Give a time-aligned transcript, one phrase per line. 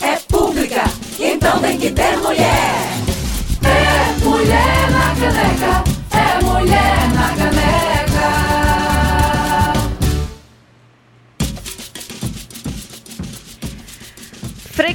[0.00, 0.84] é pública,
[1.18, 2.88] então tem que ter mulher.
[3.62, 7.01] É mulher na caneca, é mulher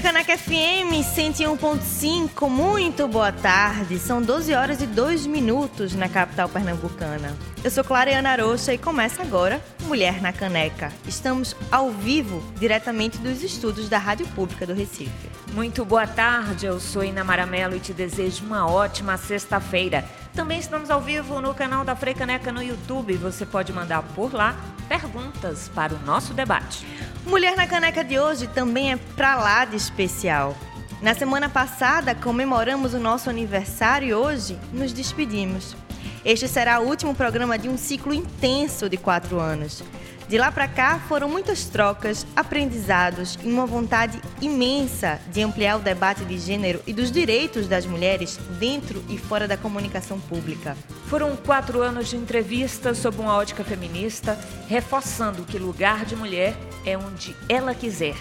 [0.07, 3.99] Freicaneca FM 101.5, muito boa tarde.
[3.99, 7.35] São 12 horas e 2 minutos na capital pernambucana.
[7.61, 10.93] Eu sou Clareana Rocha e começa agora Mulher na Caneca.
[11.05, 15.29] Estamos ao vivo, diretamente dos estúdios da Rádio Pública do Recife.
[15.51, 20.05] Muito boa tarde, eu sou Ina Maramelo e te desejo uma ótima sexta-feira.
[20.37, 23.17] Também estamos ao vivo no canal da Freicaneca no YouTube.
[23.17, 24.55] Você pode mandar por lá
[24.87, 26.85] perguntas para o nosso debate.
[27.25, 30.55] Mulher na Caneca de hoje também é pra lá de especial.
[31.01, 35.75] Na semana passada comemoramos o nosso aniversário e hoje nos despedimos.
[36.23, 39.83] Este será o último programa de um ciclo intenso de quatro anos.
[40.27, 45.81] De lá para cá foram muitas trocas, aprendizados e uma vontade imensa de ampliar o
[45.81, 50.75] debate de gênero e dos direitos das mulheres dentro e fora da comunicação pública.
[51.05, 56.97] Foram quatro anos de entrevistas sob uma ótica feminista, reforçando que lugar de mulher é
[56.97, 58.17] onde ela quiser.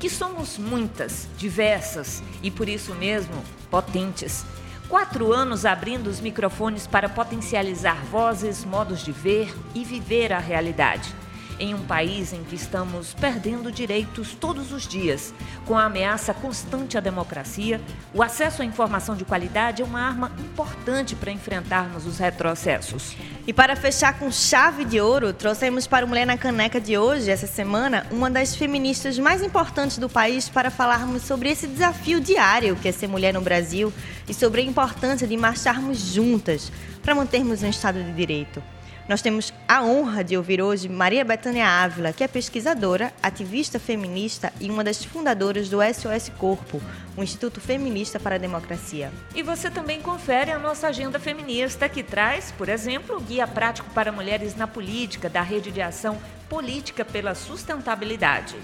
[0.00, 4.46] Que somos muitas, diversas e por isso mesmo potentes.
[4.88, 11.14] Quatro anos abrindo os microfones para potencializar vozes, modos de ver e viver a realidade
[11.58, 15.34] em um país em que estamos perdendo direitos todos os dias,
[15.66, 17.80] com a ameaça constante à democracia,
[18.12, 23.16] o acesso à informação de qualidade é uma arma importante para enfrentarmos os retrocessos.
[23.46, 27.30] E para fechar com chave de ouro, trouxemos para o Mulher na Caneca de hoje,
[27.30, 32.76] essa semana, uma das feministas mais importantes do país para falarmos sobre esse desafio diário
[32.76, 33.92] que é ser mulher no Brasil
[34.28, 38.62] e sobre a importância de marcharmos juntas para mantermos um Estado de Direito.
[39.06, 44.50] Nós temos a honra de ouvir hoje Maria Bethânia Ávila, que é pesquisadora, ativista feminista
[44.58, 46.80] e uma das fundadoras do SOS Corpo,
[47.14, 49.12] um Instituto Feminista para a Democracia.
[49.34, 53.90] E você também confere a nossa agenda feminista, que traz, por exemplo, o Guia Prático
[53.90, 58.56] para Mulheres na Política, da Rede de Ação Política pela Sustentabilidade.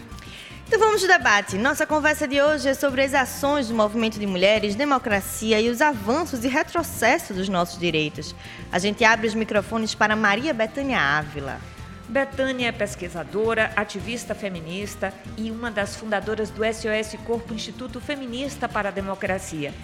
[0.70, 1.58] Então vamos ao debate.
[1.58, 5.80] Nossa conversa de hoje é sobre as ações do movimento de mulheres, democracia e os
[5.80, 8.36] avanços e retrocessos dos nossos direitos.
[8.70, 11.60] A gente abre os microfones para Maria Betânia Ávila.
[12.08, 18.90] Betânia é pesquisadora, ativista feminista e uma das fundadoras do SOS Corpo Instituto Feminista para
[18.90, 19.74] a Democracia.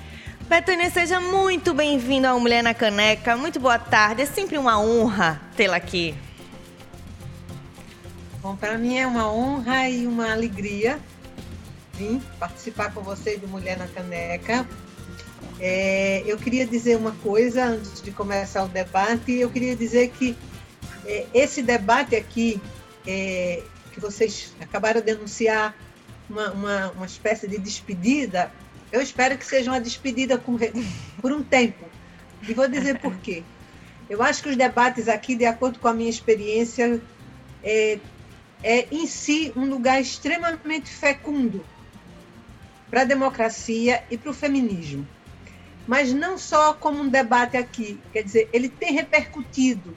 [0.42, 3.36] Betânia, seja muito bem-vinda ao Mulher na Caneca.
[3.36, 4.22] Muito boa tarde.
[4.22, 6.14] É sempre uma honra tê-la aqui.
[8.46, 11.00] Bom, para mim é uma honra e uma alegria
[11.94, 14.64] vir participar com vocês do Mulher na Caneca.
[15.58, 19.32] É, eu queria dizer uma coisa antes de começar o debate.
[19.32, 20.38] Eu queria dizer que
[21.04, 22.62] é, esse debate aqui,
[23.04, 25.74] é, que vocês acabaram de anunciar,
[26.30, 28.52] uma, uma, uma, espécie de despedida,
[28.92, 30.56] eu espero que seja uma despedida com,
[31.20, 31.84] por um tempo.
[32.48, 33.42] E vou dizer por quê.
[34.08, 37.02] Eu acho que os debates aqui, de acordo com a minha experiência,
[38.62, 41.64] é, em si um lugar extremamente fecundo
[42.90, 45.06] para a democracia e para o feminismo.
[45.86, 49.96] Mas não só como um debate aqui, quer dizer, ele tem repercutido.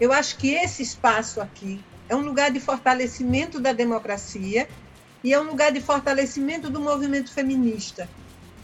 [0.00, 4.68] Eu acho que esse espaço aqui é um lugar de fortalecimento da democracia
[5.22, 8.08] e é um lugar de fortalecimento do movimento feminista.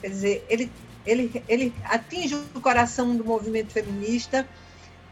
[0.00, 0.72] Quer dizer, ele,
[1.04, 4.48] ele, ele atinge o coração do movimento feminista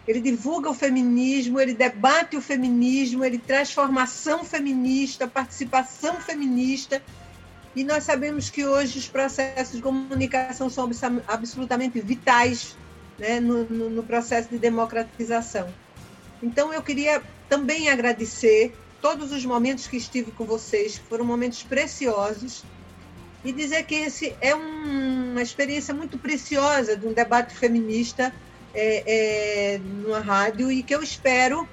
[0.06, 7.03] ele divulga o feminismo, ele debate o feminismo, ele traz formação feminista, participação feminista.
[7.75, 10.91] E nós sabemos que hoje os processos de comunicação são
[11.26, 12.76] absolutamente vitais
[13.19, 15.69] né, no, no, no processo de democratização.
[16.43, 21.62] Então, eu queria também agradecer todos os momentos que estive com vocês, que foram momentos
[21.62, 22.62] preciosos,
[23.44, 28.32] e dizer que esse é um, uma experiência muito preciosa de um debate feminista
[28.74, 31.68] é, é, numa rádio e que eu espero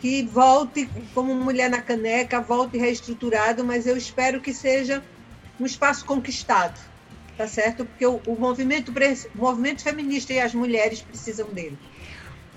[0.00, 5.02] que volte como Mulher na Caneca, volte reestruturado, mas eu espero que seja
[5.60, 6.78] um espaço conquistado,
[7.36, 7.84] tá certo?
[7.84, 8.92] Porque o, o movimento,
[9.34, 11.78] o movimento feminista e as mulheres precisam dele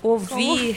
[0.06, 0.76] ouvir,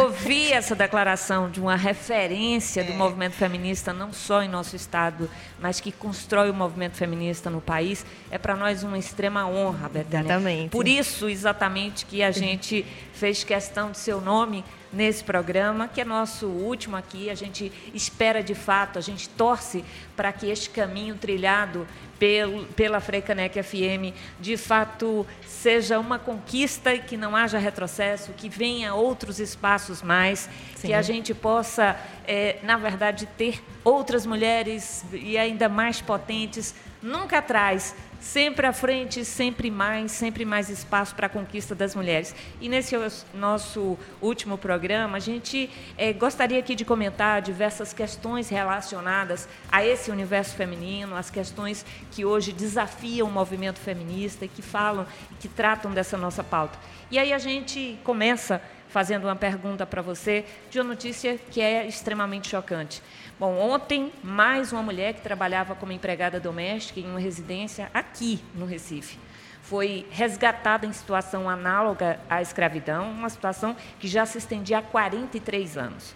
[0.00, 2.84] ouvir essa declaração de uma referência é.
[2.84, 5.28] do movimento feminista, não só em nosso estado,
[5.60, 10.24] mas que constrói o movimento feminista no país, é para nós uma extrema honra, Betânia.
[10.24, 10.70] Exatamente.
[10.70, 16.04] Por isso, exatamente, que a gente fez questão de seu nome nesse programa, que é
[16.04, 17.28] nosso último aqui.
[17.28, 19.84] A gente espera de fato, a gente torce
[20.16, 21.86] para que este caminho trilhado
[22.24, 28.48] pelo, pela Freicanec FM de fato seja uma conquista e que não haja retrocesso, que
[28.48, 30.86] venha outros espaços mais, Sim.
[30.88, 37.38] que a gente possa, é, na verdade, ter outras mulheres e ainda mais potentes, nunca
[37.40, 37.94] atrás,
[38.24, 42.34] sempre à frente, sempre mais, sempre mais espaço para a conquista das mulheres.
[42.58, 42.96] E nesse
[43.34, 45.68] nosso último programa, a gente
[45.98, 52.24] é, gostaria aqui de comentar diversas questões relacionadas a esse universo feminino, as questões que
[52.24, 55.06] hoje desafiam o movimento feminista e que falam,
[55.38, 56.78] que tratam dessa nossa pauta.
[57.10, 61.84] E aí a gente começa fazendo uma pergunta para você de uma notícia que é
[61.84, 63.02] extremamente chocante.
[63.36, 68.64] Bom, ontem, mais uma mulher que trabalhava como empregada doméstica em uma residência aqui no
[68.64, 69.18] Recife.
[69.60, 75.76] Foi resgatada em situação análoga à escravidão, uma situação que já se estendia há 43
[75.76, 76.14] anos.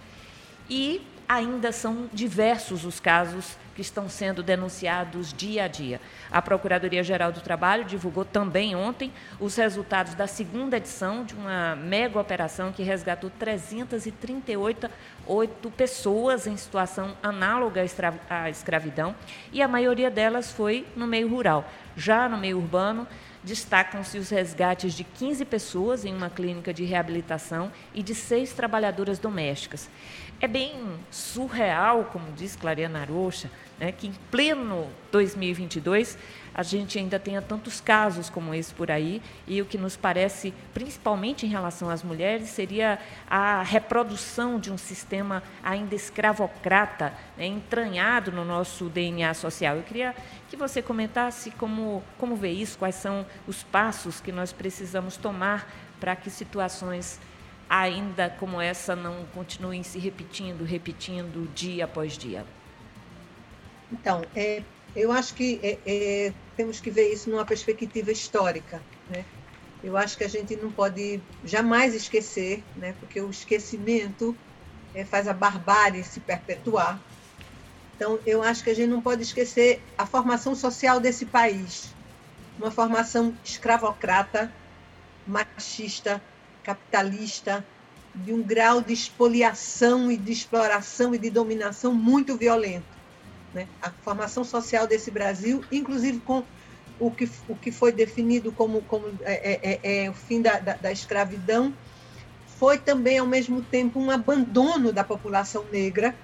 [0.71, 6.01] E ainda são diversos os casos que estão sendo denunciados dia a dia.
[6.33, 12.19] A Procuradoria-Geral do Trabalho divulgou também ontem os resultados da segunda edição de uma mega
[12.19, 14.91] operação que resgatou 338
[15.29, 17.85] oito pessoas em situação análoga
[18.29, 19.15] à escravidão
[19.53, 21.65] e a maioria delas foi no meio rural.
[21.97, 23.07] Já no meio urbano,
[23.45, 29.19] destacam-se os resgates de 15 pessoas em uma clínica de reabilitação e de seis trabalhadoras
[29.19, 29.89] domésticas.
[30.41, 30.73] É bem
[31.11, 36.17] surreal, como diz Clariana Arocha, né, que em pleno 2022
[36.55, 40.55] a gente ainda tenha tantos casos como esse por aí, e o que nos parece,
[40.73, 48.31] principalmente em relação às mulheres, seria a reprodução de um sistema ainda escravocrata, né, entranhado
[48.31, 49.75] no nosso DNA social.
[49.75, 50.15] Eu queria
[50.49, 55.69] que você comentasse como, como vê isso, quais são os passos que nós precisamos tomar
[55.99, 57.19] para que situações
[57.69, 62.45] ainda como essa não continuem se repetindo, repetindo dia após dia?
[63.93, 64.63] Então, é,
[64.95, 68.81] eu acho que é, é, temos que ver isso numa perspectiva histórica.
[69.11, 69.25] Né?
[69.83, 72.95] Eu acho que a gente não pode jamais esquecer, né?
[72.99, 74.37] porque o esquecimento
[74.95, 77.01] é, faz a barbárie se perpetuar.
[77.97, 81.93] Então, eu acho que a gente não pode esquecer a formação social desse país,
[82.59, 84.53] uma formação escravocrata,
[85.27, 86.23] machista,
[86.69, 87.65] capitalista,
[88.15, 92.85] de um grau de expoliação e de exploração e de dominação muito violento.
[93.55, 93.67] Né?
[93.81, 96.45] A formação social desse Brasil, inclusive com
[97.01, 100.75] o que, o que foi definido como, como é, é, é o fim da, da,
[100.75, 101.73] da escravidão,
[102.59, 106.15] foi também, ao mesmo tempo, um abandono da população negra,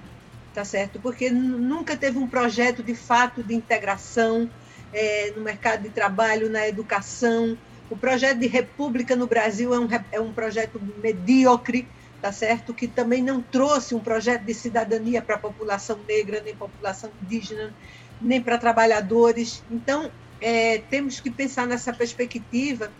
[0.53, 1.01] tá certo?
[1.01, 4.51] Porque nunca teve um projeto de fato de integração
[4.93, 7.57] é, no mercado de trabalho, na educação,
[7.91, 11.87] o projeto de república no Brasil é um, é um projeto medíocre,
[12.21, 12.73] tá certo?
[12.73, 17.75] Que também não trouxe um projeto de cidadania para a população negra, nem população indígena,
[18.21, 19.63] nem para trabalhadores.
[19.71, 20.11] Então,
[20.41, 22.91] é, temos que pensar nessa perspectiva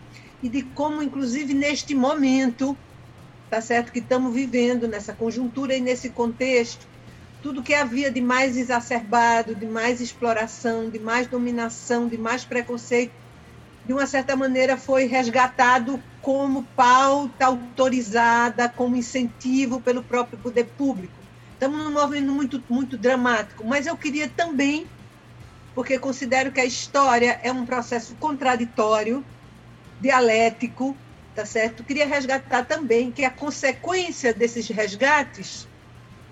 [0.43, 2.77] e de como, inclusive, neste momento,
[3.49, 3.91] tá certo?
[3.91, 6.87] Que estamos vivendo, nessa conjuntura e nesse contexto,
[7.41, 13.24] tudo que havia de mais exacerbado, de mais exploração, de mais dominação, de mais preconceito,
[13.85, 21.13] de uma certa maneira, foi resgatado como pauta autorizada, como incentivo pelo próprio poder público.
[21.53, 24.87] Estamos num movimento muito, muito dramático, mas eu queria também,
[25.75, 29.23] porque considero que a história é um processo contraditório,
[30.01, 30.97] dialético,
[31.35, 31.83] tá certo?
[31.83, 35.67] Queria resgatar também que a consequência desses resgates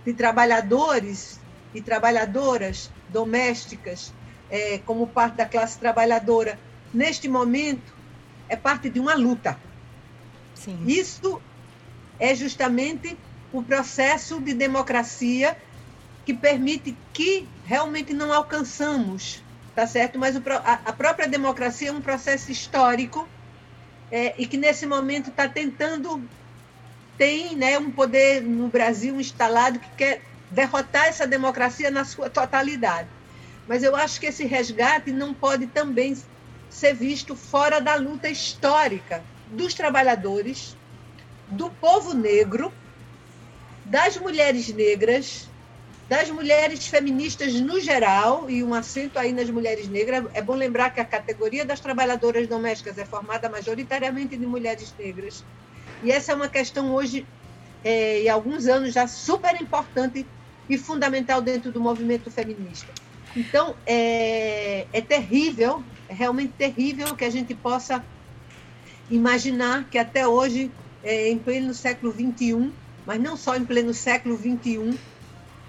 [0.05, 1.39] de trabalhadores
[1.73, 4.11] e trabalhadoras domésticas,
[4.49, 6.57] é, como parte da classe trabalhadora,
[6.93, 7.93] neste momento,
[8.47, 9.57] é parte de uma luta.
[10.53, 10.83] Sim.
[10.87, 11.41] Isso
[12.19, 13.17] é justamente
[13.51, 15.57] o processo de democracia
[16.25, 19.43] que permite que realmente não alcançamos,
[19.75, 20.17] tá certo?
[20.17, 23.27] Mas o, a, a, própria democracia é um processo histórico
[24.11, 26.21] é, e que nesse momento está tentando
[27.17, 33.07] tem, né, um poder no Brasil instalado que quer derrotar essa democracia na sua totalidade.
[33.67, 36.17] Mas eu acho que esse resgate não pode também
[36.73, 40.75] ser visto fora da luta histórica dos trabalhadores,
[41.47, 42.73] do povo negro,
[43.85, 45.47] das mulheres negras,
[46.09, 50.25] das mulheres feministas no geral, e um acento aí nas mulheres negras.
[50.33, 55.43] É bom lembrar que a categoria das trabalhadoras domésticas é formada majoritariamente de mulheres negras.
[56.01, 57.25] E essa é uma questão hoje,
[57.83, 60.25] é, e há alguns anos já, super importante
[60.67, 62.91] e fundamental dentro do movimento feminista.
[63.35, 68.03] Então, é, é terrível realmente terrível que a gente possa
[69.09, 70.71] imaginar que até hoje,
[71.03, 72.71] é, em pleno século XXI,
[73.05, 74.97] mas não só em pleno século XXI,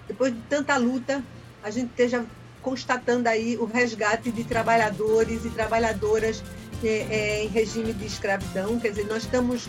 [0.06, 1.22] depois de tanta luta,
[1.62, 2.24] a gente esteja
[2.62, 6.42] constatando aí o resgate de trabalhadores e trabalhadoras
[6.82, 8.78] é, é, em regime de escravidão.
[8.78, 9.66] Quer dizer, nós estamos,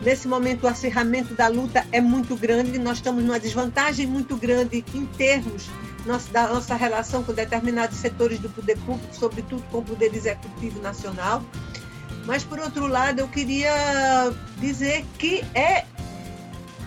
[0.00, 4.84] nesse momento, o acirramento da luta é muito grande, nós estamos numa desvantagem muito grande
[4.94, 5.68] em termos
[6.04, 10.80] nossa, da nossa relação com determinados setores do poder público, sobretudo com o poder executivo
[10.80, 11.42] nacional.
[12.26, 15.84] Mas, por outro lado, eu queria dizer que é,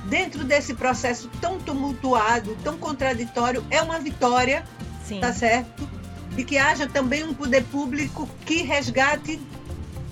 [0.05, 4.63] dentro desse processo tão tumultuado, tão contraditório, é uma vitória,
[5.05, 5.19] Sim.
[5.19, 5.87] tá certo?
[6.31, 9.39] De que haja também um poder público que resgate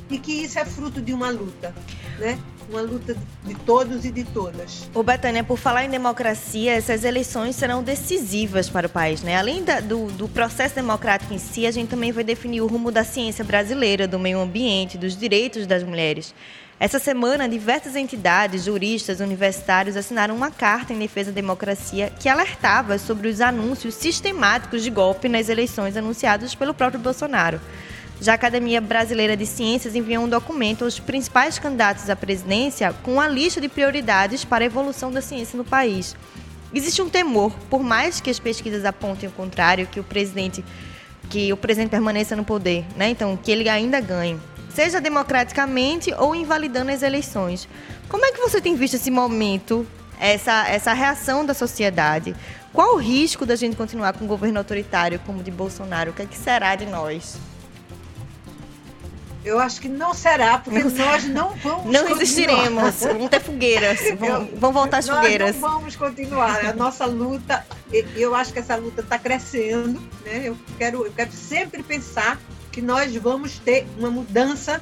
[0.09, 1.73] e que isso é fruto de uma luta,
[2.19, 2.37] né?
[2.69, 4.89] Uma luta de todos e de todas.
[4.93, 9.37] O Betânia, por falar em democracia, essas eleições serão decisivas para o país, né?
[9.37, 12.91] Além da, do, do processo democrático em si, a gente também vai definir o rumo
[12.91, 16.33] da ciência brasileira, do meio ambiente, dos direitos das mulheres.
[16.77, 22.97] Essa semana, diversas entidades, juristas, universitários assinaram uma carta em defesa da democracia que alertava
[22.97, 27.61] sobre os anúncios sistemáticos de golpe nas eleições anunciados pelo próprio Bolsonaro.
[28.21, 33.19] Já a Academia Brasileira de Ciências enviou um documento aos principais candidatos à presidência com
[33.19, 36.15] a lista de prioridades para a evolução da ciência no país.
[36.73, 40.63] Existe um temor, por mais que as pesquisas apontem o contrário, que o presidente
[41.29, 43.09] que o presidente permaneça no poder, né?
[43.09, 47.67] Então, que ele ainda ganhe, seja democraticamente ou invalidando as eleições.
[48.07, 49.87] Como é que você tem visto esse momento,
[50.19, 52.35] essa, essa reação da sociedade?
[52.71, 56.11] Qual o risco da gente continuar com um governo autoritário como o de Bolsonaro?
[56.11, 57.37] O que, é que será de nós?
[59.45, 63.99] Eu acho que não será, porque não nós não vamos Não existiremos, vão ter fogueiras,
[64.17, 65.55] vão, vão voltar as fogueiras.
[65.55, 67.63] Nós não vamos continuar, a nossa luta,
[68.15, 70.41] eu acho que essa luta está crescendo, né?
[70.45, 72.39] eu, quero, eu quero sempre pensar
[72.71, 74.81] que nós vamos ter uma mudança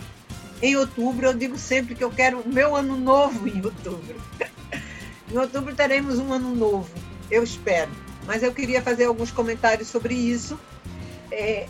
[0.62, 4.16] em outubro, eu digo sempre que eu quero o meu ano novo em outubro.
[5.30, 6.90] em outubro teremos um ano novo,
[7.30, 7.92] eu espero.
[8.26, 10.58] Mas eu queria fazer alguns comentários sobre isso.
[11.30, 11.68] É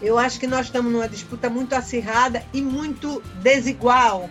[0.00, 4.30] eu acho que nós estamos numa disputa muito acirrada e muito desigual,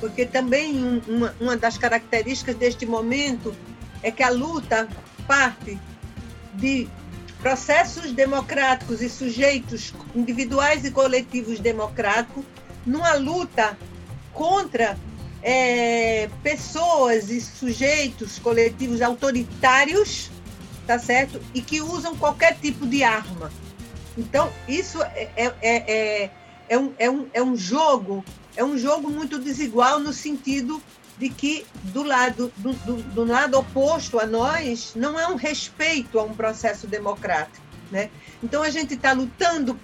[0.00, 3.54] porque também uma, uma das características deste momento
[4.02, 4.88] é que a luta
[5.26, 5.78] parte
[6.54, 6.88] de
[7.40, 12.44] processos democráticos e sujeitos individuais e coletivos democráticos
[12.84, 13.78] numa luta
[14.32, 14.98] contra
[15.42, 20.30] é, pessoas e sujeitos coletivos autoritários,
[20.86, 21.40] tá certo?
[21.54, 23.50] E que usam qualquer tipo de arma.
[24.18, 26.30] Então, isso é, é, é,
[26.68, 28.24] é, um, é, um, é um jogo,
[28.56, 30.82] é um jogo muito desigual no sentido
[31.16, 36.18] de que do lado, do, do, do lado oposto a nós não é um respeito
[36.18, 37.64] a um processo democrático.
[37.92, 38.10] Né?
[38.42, 39.78] Então a gente está lutando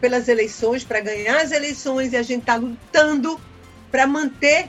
[0.00, 3.40] pelas eleições, para ganhar as eleições, e a gente está lutando
[3.90, 4.68] para manter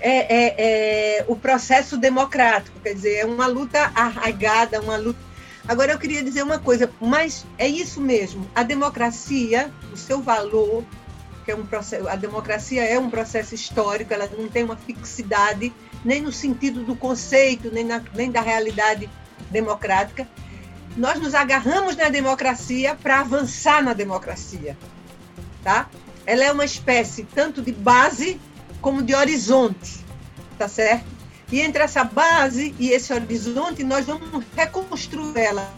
[0.00, 0.54] é, é,
[1.18, 2.80] é, o processo democrático.
[2.80, 5.29] Quer dizer, é uma luta arraigada, uma luta
[5.70, 8.44] Agora eu queria dizer uma coisa, mas é isso mesmo.
[8.56, 10.84] A democracia, o seu valor,
[11.44, 15.72] que é um processo, a democracia é um processo histórico, ela não tem uma fixidade
[16.04, 19.08] nem no sentido do conceito, nem, na, nem da realidade
[19.48, 20.26] democrática.
[20.96, 24.76] Nós nos agarramos na democracia para avançar na democracia,
[25.62, 25.88] tá?
[26.26, 28.40] Ela é uma espécie tanto de base
[28.80, 30.04] como de horizonte,
[30.58, 31.19] tá certo?
[31.52, 35.72] E entre essa base e esse horizonte, nós vamos reconstruir ela,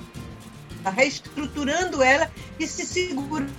[0.85, 3.50] reestruturando ela e se segurando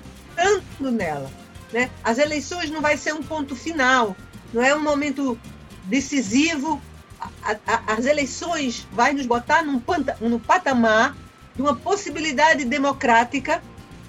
[0.80, 1.32] nela.
[1.72, 1.90] Né?
[2.04, 4.16] As eleições não vai ser um ponto final,
[4.54, 5.40] não é um momento
[5.86, 6.80] decisivo.
[7.20, 9.82] A, a, as eleições vai nos botar num,
[10.22, 11.16] num patamar
[11.56, 13.62] de uma possibilidade democrática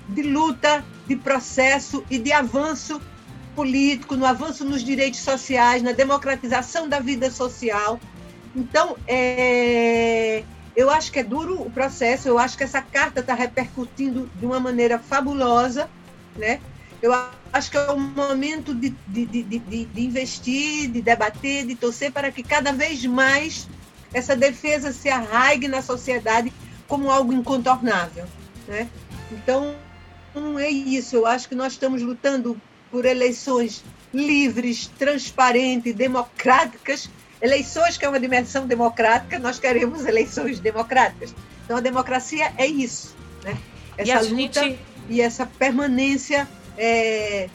[0.09, 3.01] de luta, de processo e de avanço
[3.55, 8.01] político, no avanço nos direitos sociais, na democratização da vida social.
[8.55, 10.43] Então, é,
[10.77, 14.47] eu acho que é duro o processo, eu acho que essa carta está repercutindo de
[14.47, 15.89] uma maneira fabulosa,
[16.37, 16.61] né?
[17.01, 17.13] Eu
[17.53, 22.33] acho que é um momento de, de, de, de, investir, de debater, de torcer para
[22.33, 23.69] que cada vez mais
[24.13, 26.53] essa defesa se arraigue na sociedade
[26.89, 28.25] como algo incontornável,
[28.67, 28.89] né?
[29.31, 29.75] Então,
[30.59, 31.17] é isso.
[31.17, 32.61] Eu acho que nós estamos lutando
[32.95, 33.83] por eleições
[34.13, 37.11] livres, transparentes, democráticas.
[37.43, 41.35] Eleições que é uma dimensão democrática, nós queremos eleições democráticas.
[41.65, 43.59] Então a democracia é isso, né?
[43.99, 44.79] Essa e luta gente...
[45.09, 46.47] e essa permanência.
[46.79, 47.49] É...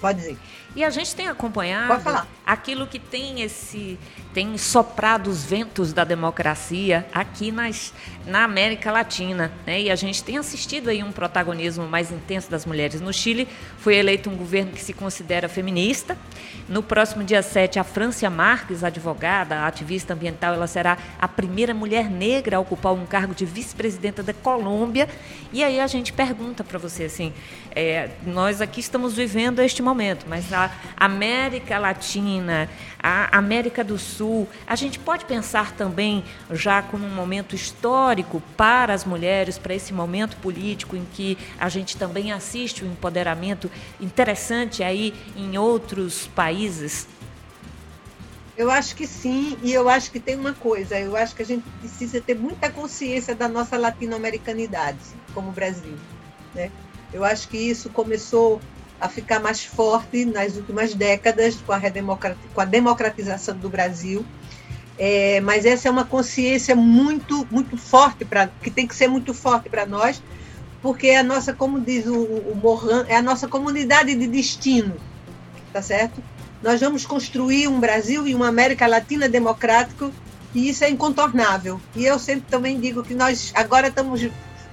[0.00, 0.38] Pode dizer.
[0.74, 1.88] E a gente tem acompanhado.
[1.88, 2.26] Pode falar.
[2.48, 3.98] Aquilo que tem esse
[4.32, 7.92] tem soprado os ventos da democracia aqui nas,
[8.24, 9.50] na América Latina.
[9.66, 9.82] Né?
[9.82, 13.00] E a gente tem assistido aí um protagonismo mais intenso das mulheres.
[13.00, 16.16] No Chile foi eleito um governo que se considera feminista.
[16.68, 22.08] No próximo dia 7, a Francia Marques, advogada, ativista ambiental, ela será a primeira mulher
[22.10, 25.08] negra a ocupar um cargo de vice-presidenta da Colômbia.
[25.52, 27.32] E aí a gente pergunta para você assim,
[27.74, 32.37] é, nós aqui estamos vivendo este momento, mas a América Latina,
[33.02, 38.92] a América do Sul, a gente pode pensar também já como um momento histórico para
[38.92, 43.70] as mulheres, para esse momento político em que a gente também assiste o um empoderamento
[44.00, 47.06] interessante aí em outros países?
[48.56, 51.46] Eu acho que sim, e eu acho que tem uma coisa, eu acho que a
[51.46, 54.98] gente precisa ter muita consciência da nossa latino-americanidade,
[55.32, 55.96] como Brasil.
[56.52, 56.72] Né?
[57.12, 58.60] Eu acho que isso começou
[59.00, 64.24] a ficar mais forte nas últimas décadas com a, com a democratização do Brasil.
[64.98, 69.32] É, mas essa é uma consciência muito muito forte para que tem que ser muito
[69.32, 70.20] forte para nós,
[70.82, 74.96] porque é a nossa, como diz o, o Moran, é a nossa comunidade de destino,
[75.72, 76.20] tá certo?
[76.60, 80.12] Nós vamos construir um Brasil e uma América Latina democrático
[80.52, 81.80] e isso é incontornável.
[81.94, 84.28] E eu sempre também digo que nós agora estamos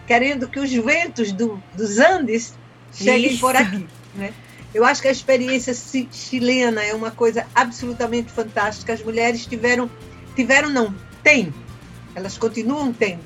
[0.08, 2.56] querendo que os ventos do, dos Andes
[2.92, 3.42] cheguem isso.
[3.42, 3.88] por aqui.
[4.16, 4.34] Né?
[4.74, 5.74] Eu acho que a experiência
[6.12, 8.94] chilena é uma coisa absolutamente fantástica.
[8.94, 9.90] As mulheres tiveram,
[10.36, 10.94] tiveram não,
[11.24, 11.54] têm,
[12.14, 13.24] elas continuam tendo,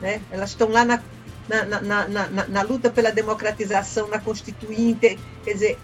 [0.00, 0.20] né?
[0.30, 1.02] Elas estão lá na,
[1.48, 5.78] na, na, na, na luta pela democratização, na Constituinte, quer dizer,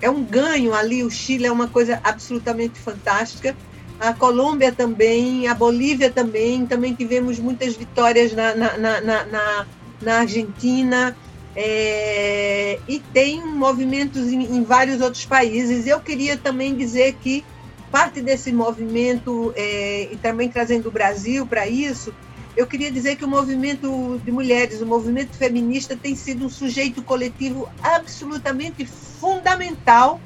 [0.00, 1.02] é um ganho ali.
[1.02, 3.56] O Chile é uma coisa absolutamente fantástica.
[3.98, 9.66] A Colômbia também, a Bolívia também, também tivemos muitas vitórias na, na, na, na,
[10.02, 11.16] na Argentina.
[11.56, 15.86] É, e tem movimentos em, em, vários outros países.
[15.86, 17.44] Eu queria também dizer que
[17.92, 22.12] parte desse movimento, é, e também trazendo o Brasil para isso,
[22.56, 27.02] eu queria dizer que o movimento de mulheres, o movimento feminista, tem sido um sujeito
[27.02, 30.20] coletivo absolutamente fundamental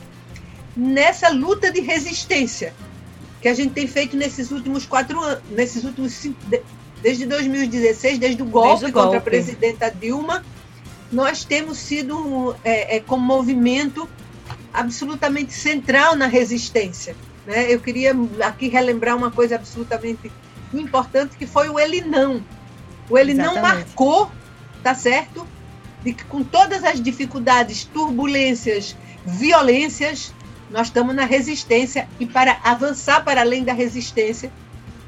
[0.76, 2.74] nessa luta de resistência
[3.40, 6.38] que a gente tem feito nesses últimos quatro anos, nesses últimos cinco,
[7.02, 9.06] desde 2016, desde o golpe, desde o golpe.
[9.06, 10.44] contra a presidenta Dilma
[11.10, 14.08] nós temos sido, é, é, como movimento,
[14.72, 17.16] absolutamente central na resistência.
[17.46, 17.72] Né?
[17.72, 20.30] Eu queria aqui relembrar uma coisa absolutamente
[20.72, 22.44] importante, que foi o Ele Não.
[23.08, 24.30] O Ele Não marcou,
[24.82, 25.46] tá certo?
[26.04, 28.94] De que com todas as dificuldades, turbulências,
[29.24, 30.32] violências,
[30.70, 34.52] nós estamos na resistência e para avançar para além da resistência,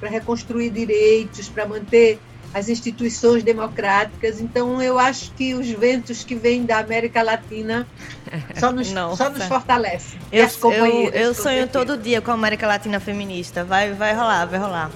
[0.01, 2.19] para reconstruir direitos, para manter
[2.53, 4.41] as instituições democráticas.
[4.41, 7.87] Então, eu acho que os ventos que vêm da América Latina
[8.59, 10.19] só nos, só nos fortalecem.
[10.33, 13.65] Eu, eu, eu sonho todo dia com a América Latina feminista.
[13.65, 14.91] Vai, vai rolar, vai rolar.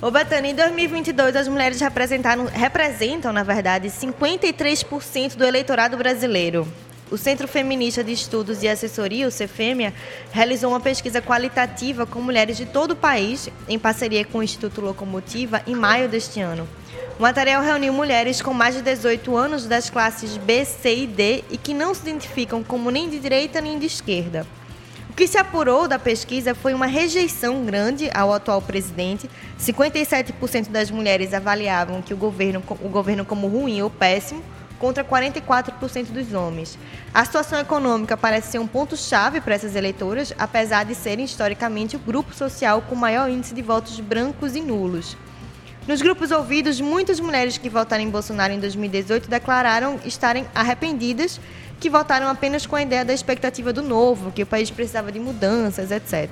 [0.00, 6.68] Ô, Betânia, em 2022, as mulheres representaram, representam, na verdade, 53% do eleitorado brasileiro.
[7.10, 9.94] O Centro Feminista de Estudos e Assessoria, o CEFEMIA,
[10.30, 14.80] realizou uma pesquisa qualitativa com mulheres de todo o país, em parceria com o Instituto
[14.80, 16.68] Locomotiva, em maio deste ano.
[17.18, 21.42] O material reuniu mulheres com mais de 18 anos das classes B, C e D
[21.50, 24.46] e que não se identificam como nem de direita nem de esquerda.
[25.10, 29.28] O que se apurou da pesquisa foi uma rejeição grande ao atual presidente.
[29.58, 34.40] 57% das mulheres avaliavam que o governo, o governo como ruim ou péssimo,
[34.78, 36.78] contra 44% dos homens.
[37.12, 41.98] A situação econômica parece ser um ponto-chave para essas eleitoras, apesar de serem historicamente o
[41.98, 45.16] grupo social com maior índice de votos brancos e nulos.
[45.88, 51.40] Nos grupos ouvidos, muitas mulheres que votaram em Bolsonaro em 2018 declararam estarem arrependidas,
[51.80, 55.18] que votaram apenas com a ideia da expectativa do novo, que o país precisava de
[55.18, 56.30] mudanças, etc.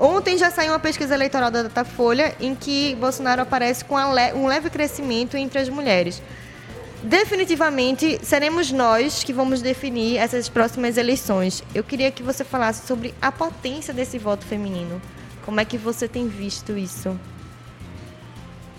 [0.00, 4.68] Ontem já saiu uma pesquisa eleitoral da Datafolha em que Bolsonaro aparece com um leve
[4.68, 6.20] crescimento entre as mulheres.
[7.00, 11.62] Definitivamente seremos nós que vamos definir essas próximas eleições.
[11.72, 15.00] Eu queria que você falasse sobre a potência desse voto feminino.
[15.44, 17.16] Como é que você tem visto isso?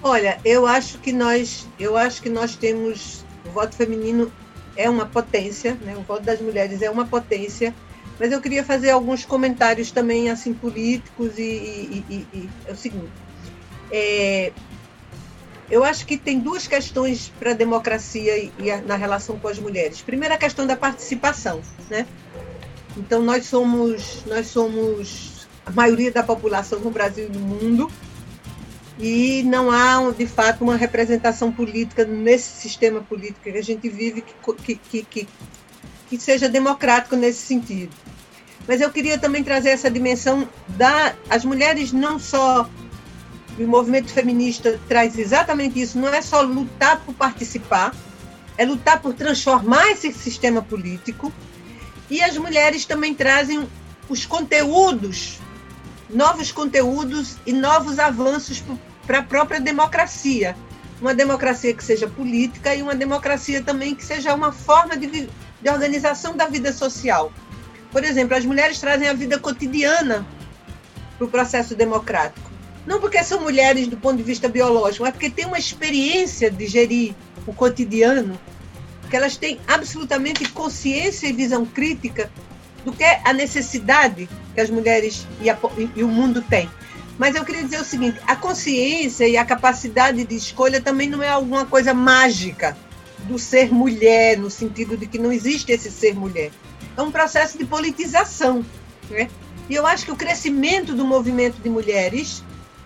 [0.01, 4.31] Olha, eu acho que nós, eu acho que nós temos o voto feminino
[4.75, 5.95] é uma potência, né?
[5.97, 7.75] O voto das mulheres é uma potência,
[8.17, 12.75] mas eu queria fazer alguns comentários também assim políticos e, e, e, e é o
[12.75, 13.11] seguinte.
[13.91, 14.53] É,
[15.69, 19.59] eu acho que tem duas questões para a democracia e, a, na relação com as
[19.59, 20.01] mulheres.
[20.01, 22.07] Primeiro, a questão da participação, né?
[22.95, 27.91] Então nós somos nós somos a maioria da população no Brasil e no mundo
[28.99, 34.21] e não há, de fato, uma representação política nesse sistema político que a gente vive
[34.21, 35.27] que, que, que,
[36.09, 37.95] que seja democrático nesse sentido.
[38.67, 42.69] Mas eu queria também trazer essa dimensão da as mulheres não só
[43.57, 47.95] o movimento feminista traz exatamente isso, não é só lutar por participar,
[48.57, 51.31] é lutar por transformar esse sistema político.
[52.09, 53.65] E as mulheres também trazem
[54.09, 55.39] os conteúdos,
[56.09, 58.59] novos conteúdos e novos avanços
[59.09, 60.55] para a própria democracia.
[61.01, 65.69] Uma democracia que seja política e uma democracia também que seja uma forma de, de
[65.69, 67.33] organização da vida social.
[67.91, 70.23] Por exemplo, as mulheres trazem a vida cotidiana
[71.17, 72.51] para o processo democrático.
[72.85, 76.67] Não porque são mulheres do ponto de vista biológico, mas porque têm uma experiência de
[76.67, 77.15] gerir
[77.47, 78.39] o cotidiano,
[79.09, 82.29] que elas têm absolutamente consciência e visão crítica
[82.85, 85.57] do que é a necessidade que as mulheres e, a,
[85.95, 86.69] e o mundo têm.
[87.19, 91.21] Mas eu queria dizer o seguinte: a consciência e a capacidade de escolha também não
[91.21, 92.75] é alguma coisa mágica
[93.25, 96.51] do ser mulher, no sentido de que não existe esse ser mulher
[96.99, 98.65] é um processo de politização.
[99.09, 99.29] Né?
[99.69, 102.43] E eu acho que o crescimento do movimento de mulheres,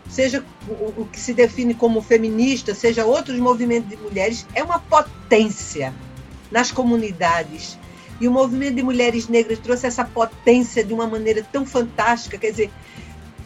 [0.09, 5.93] seja o, que se define como feminista, seja outros movimentos de mulheres, é uma potência
[6.51, 7.77] nas comunidades.
[8.21, 12.51] E o movimento de mulheres negras trouxe essa potência de uma maneira tão fantástica, quer
[12.51, 12.71] dizer,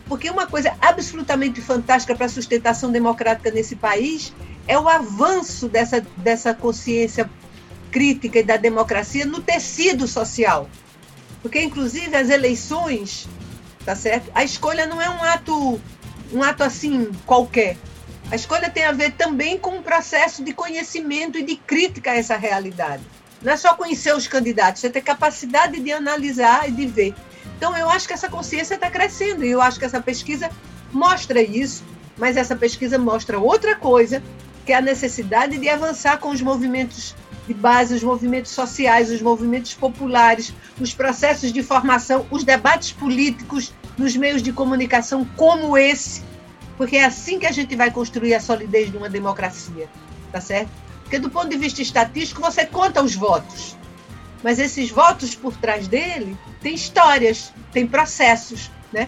[0.07, 4.33] porque uma coisa absolutamente fantástica para a sustentação democrática nesse país
[4.67, 7.29] é o avanço dessa, dessa consciência
[7.91, 10.69] crítica e da democracia no tecido social.
[11.41, 13.27] Porque, inclusive, as eleições,
[13.85, 14.29] tá certo?
[14.33, 15.81] A escolha não é um ato,
[16.33, 17.77] um ato assim qualquer.
[18.29, 22.15] A escolha tem a ver também com um processo de conhecimento e de crítica a
[22.15, 23.03] essa realidade.
[23.41, 27.15] Não é só conhecer os candidatos, você tem capacidade de analisar e de ver.
[27.57, 30.49] Então, eu acho que essa consciência está crescendo e eu acho que essa pesquisa
[30.93, 31.83] mostra isso,
[32.15, 34.21] mas essa pesquisa mostra outra coisa,
[34.65, 37.15] que é a necessidade de avançar com os movimentos
[37.47, 43.73] de base, os movimentos sociais, os movimentos populares, os processos de formação, os debates políticos
[43.97, 46.21] nos meios de comunicação como esse,
[46.77, 49.89] porque é assim que a gente vai construir a solidez de uma democracia,
[50.31, 50.69] tá certo?
[51.01, 53.77] Porque do ponto de vista estatístico você conta os votos,
[54.43, 59.07] mas esses votos por trás dele tem histórias, tem processos, né?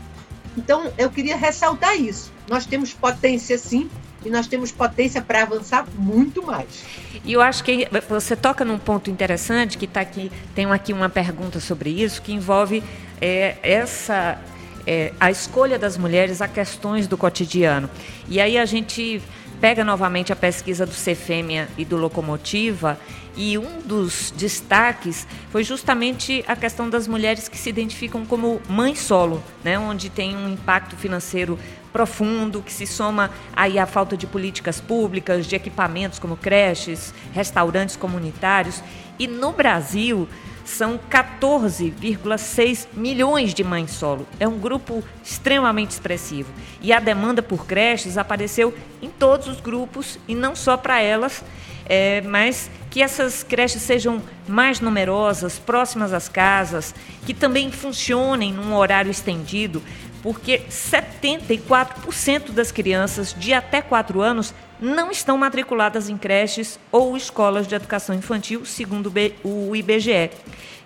[0.57, 2.31] Então eu queria ressaltar isso.
[2.47, 3.89] Nós temos potência sim,
[4.25, 6.83] e nós temos potência para avançar muito mais.
[7.23, 11.09] E eu acho que você toca num ponto interessante que está aqui, tem aqui uma
[11.09, 12.83] pergunta sobre isso que envolve
[13.21, 14.37] é, essa
[14.85, 17.89] é, a escolha das mulheres a questões do cotidiano.
[18.27, 19.21] E aí a gente
[19.59, 22.99] pega novamente a pesquisa do Cefêmia e do Locomotiva
[23.35, 28.95] e um dos destaques foi justamente a questão das mulheres que se identificam como mãe
[28.95, 31.57] solo, né, onde tem um impacto financeiro
[31.91, 37.95] profundo que se soma aí à falta de políticas públicas, de equipamentos como creches, restaurantes
[37.95, 38.83] comunitários.
[39.17, 40.27] E no Brasil
[40.69, 44.27] são 14,6 milhões de mães solo.
[44.39, 46.51] É um grupo extremamente expressivo.
[46.81, 51.43] E a demanda por creches apareceu em todos os grupos e não só para elas,
[51.85, 56.93] é, mas que essas creches sejam mais numerosas, próximas às casas,
[57.25, 59.81] que também funcionem num horário estendido,
[60.21, 67.67] porque 74% das crianças de até 4 anos não estão matriculadas em creches ou escolas
[67.67, 69.11] de educação infantil, segundo
[69.43, 70.31] o IBGE.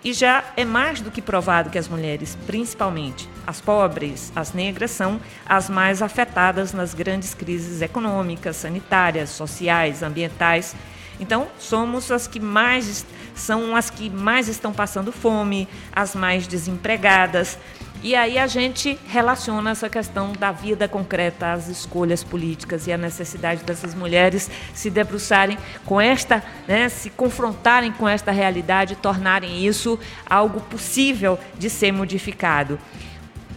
[0.04, 4.90] E já é mais do que provado que as mulheres, principalmente as pobres, as negras,
[4.90, 10.76] são as mais afetadas nas grandes crises econômicas, sanitárias, sociais, ambientais.
[11.18, 17.58] Então, somos as que mais são as que mais estão passando fome, as mais desempregadas.
[18.04, 22.98] E aí a gente relaciona essa questão da vida concreta, as escolhas políticas e a
[22.98, 29.98] necessidade dessas mulheres se debruçarem com esta, né, se confrontarem com esta realidade, tornarem isso
[30.28, 32.78] algo possível de ser modificado.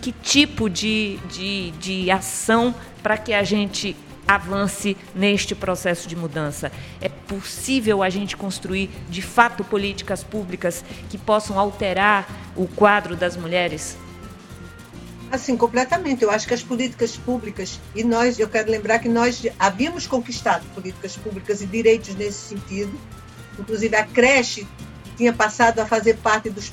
[0.01, 6.71] Que tipo de, de, de ação para que a gente avance neste processo de mudança.
[7.01, 13.36] É possível a gente construir, de fato, políticas públicas que possam alterar o quadro das
[13.36, 14.07] mulheres?
[15.31, 16.23] Assim, completamente.
[16.23, 20.65] Eu acho que as políticas públicas, e nós, eu quero lembrar que nós havíamos conquistado
[20.73, 22.97] políticas públicas e direitos nesse sentido.
[23.59, 24.67] Inclusive, a creche
[25.17, 26.71] tinha passado a fazer parte dos,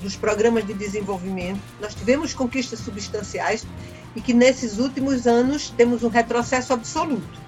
[0.00, 1.60] dos programas de desenvolvimento.
[1.80, 3.66] Nós tivemos conquistas substanciais
[4.14, 7.40] e que nesses últimos anos temos um retrocesso absoluto.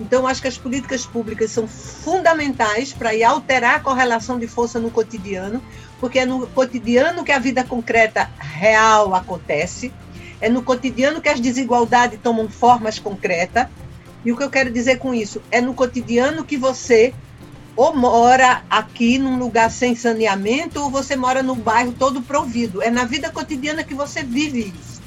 [0.00, 4.90] Então, acho que as políticas públicas são fundamentais para alterar a correlação de força no
[4.90, 5.62] cotidiano,
[6.00, 9.92] porque é no cotidiano que a vida concreta real acontece,
[10.40, 13.66] é no cotidiano que as desigualdades tomam formas concretas.
[14.24, 15.42] E o que eu quero dizer com isso?
[15.50, 17.14] É no cotidiano que você
[17.76, 22.82] ou mora aqui num lugar sem saneamento ou você mora num bairro todo provido.
[22.82, 25.00] É na vida cotidiana que você vive isso.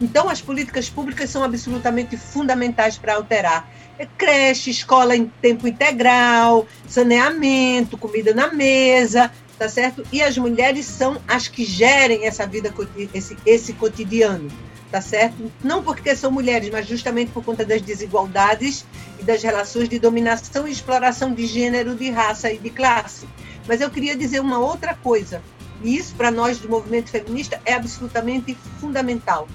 [0.00, 3.70] Então, as políticas públicas são absolutamente fundamentais para alterar.
[3.98, 10.02] É creche, escola em tempo integral, saneamento, comida na mesa, tá certo?
[10.10, 12.72] E as mulheres são as que gerem essa vida,
[13.12, 14.50] esse, esse cotidiano
[14.90, 15.52] tá certo?
[15.62, 18.84] Não porque são mulheres, mas justamente por conta das desigualdades
[19.20, 23.28] e das relações de dominação e exploração de gênero, de raça e de classe.
[23.68, 25.40] Mas eu queria dizer uma outra coisa,
[25.84, 29.46] e isso para nós do movimento feminista é absolutamente fundamental.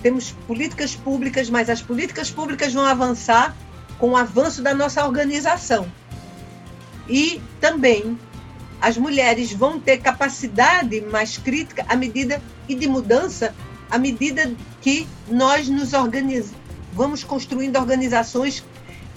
[0.00, 3.56] Temos políticas públicas, mas as políticas públicas vão avançar
[3.98, 5.90] com o avanço da nossa organização.
[7.08, 8.16] E também
[8.80, 13.54] as mulheres vão ter capacidade mais crítica à medida e de mudança
[13.90, 16.56] à medida que nós nos organizamos,
[16.92, 18.64] vamos construindo organizações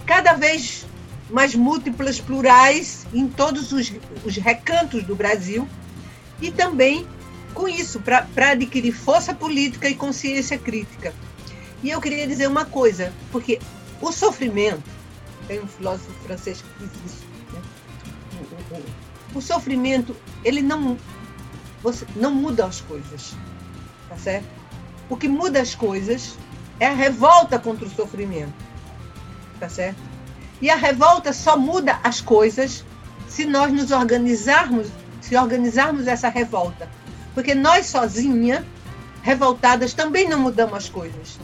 [0.05, 0.85] cada vez
[1.29, 3.91] mais múltiplas, plurais, em todos os,
[4.25, 5.67] os recantos do Brasil,
[6.41, 7.07] e também
[7.53, 11.13] com isso, para adquirir força política e consciência crítica.
[11.83, 13.59] E eu queria dizer uma coisa, porque
[14.01, 14.83] o sofrimento,
[15.47, 17.32] tem um filósofo francês que diz isso?
[19.33, 20.97] O, sofrimento, ele não,
[21.81, 23.35] você, não muda as coisas,
[24.09, 24.47] tá certo?
[25.09, 26.37] O que muda as coisas
[26.79, 28.53] é a revolta contra o sofrimento.
[29.59, 30.01] Tá certo?
[30.61, 32.85] E a revolta só muda as coisas
[33.27, 34.87] se nós nos organizarmos,
[35.21, 36.89] se organizarmos essa revolta.
[37.33, 38.63] Porque nós sozinhas,
[39.21, 41.39] revoltadas, também não mudamos as coisas.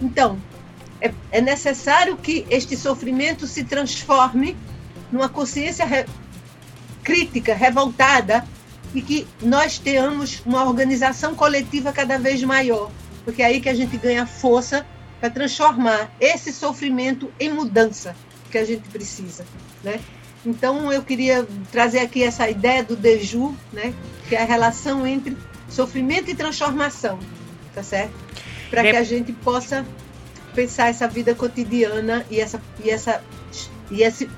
[0.00, 0.38] Então,
[1.00, 4.56] é, é necessário que este sofrimento se transforme
[5.12, 5.84] numa consciência
[7.06, 8.44] crítica, revoltada,
[8.92, 12.90] e que nós tenhamos uma organização coletiva cada vez maior,
[13.24, 14.84] porque é aí que a gente ganha força
[15.20, 18.16] para transformar esse sofrimento em mudança
[18.50, 19.46] que a gente precisa,
[19.84, 20.00] né?
[20.44, 23.94] Então eu queria trazer aqui essa ideia do Deju, né,
[24.28, 25.36] que é a relação entre
[25.68, 27.18] sofrimento e transformação,
[27.74, 28.14] tá certo?
[28.68, 29.86] Para que a gente possa
[30.54, 33.22] pensar essa vida cotidiana e essa e essa
[33.90, 34.28] e esse é,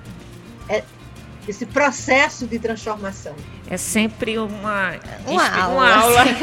[1.51, 3.35] esse processo de transformação.
[3.71, 4.95] É sempre uma,
[5.27, 5.75] uma aula.
[5.75, 6.25] Uma aula.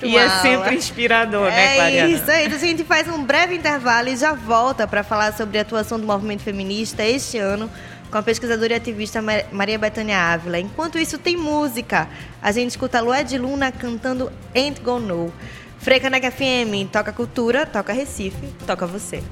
[0.00, 2.14] É e é sempre inspirador, né, é né, Clariana?
[2.14, 2.46] Isso aí.
[2.46, 5.98] Então, a gente faz um breve intervalo e já volta para falar sobre a atuação
[5.98, 7.70] do movimento feminista este ano
[8.10, 10.58] com a pesquisadora e ativista Maria Bethânia Ávila.
[10.58, 12.08] Enquanto isso, tem música.
[12.40, 15.32] A gente escuta Lued Luna cantando Ain't Gonna Know.
[15.78, 19.22] Frecaneca FM, toca cultura, toca Recife, toca você.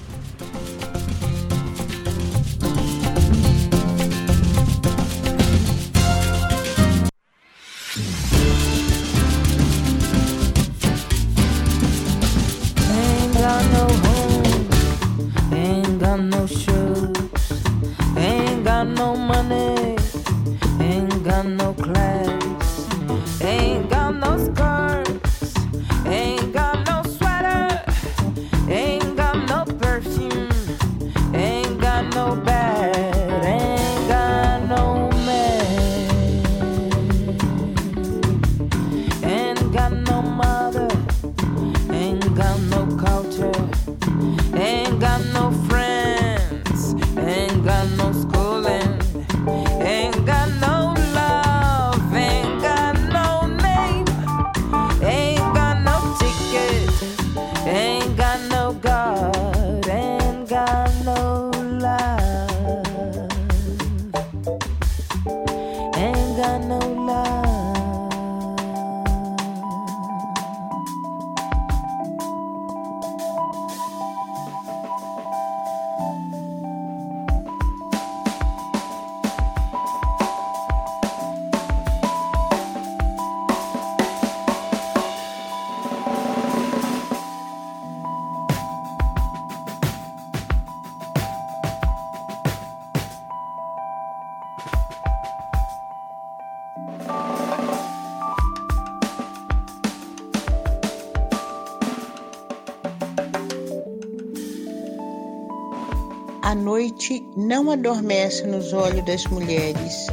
[107.06, 110.06] Noite não adormece nos olhos das mulheres.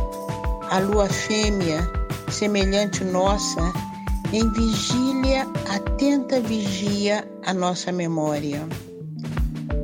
[0.70, 1.82] A lua fêmea,
[2.30, 3.74] semelhante nossa,
[4.32, 8.62] em vigília atenta vigia a nossa memória.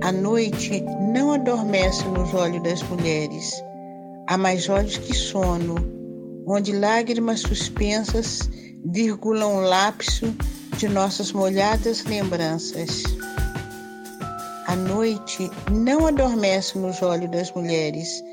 [0.02, 3.54] A noite não adormece nos olhos das mulheres.
[4.28, 5.76] Há mais olhos que sono,
[6.46, 8.48] onde lágrimas suspensas
[8.86, 10.32] virgulam o lapso
[10.78, 13.04] de nossas molhadas lembranças.
[15.72, 18.24] Não adormece nos olhos das mulheres.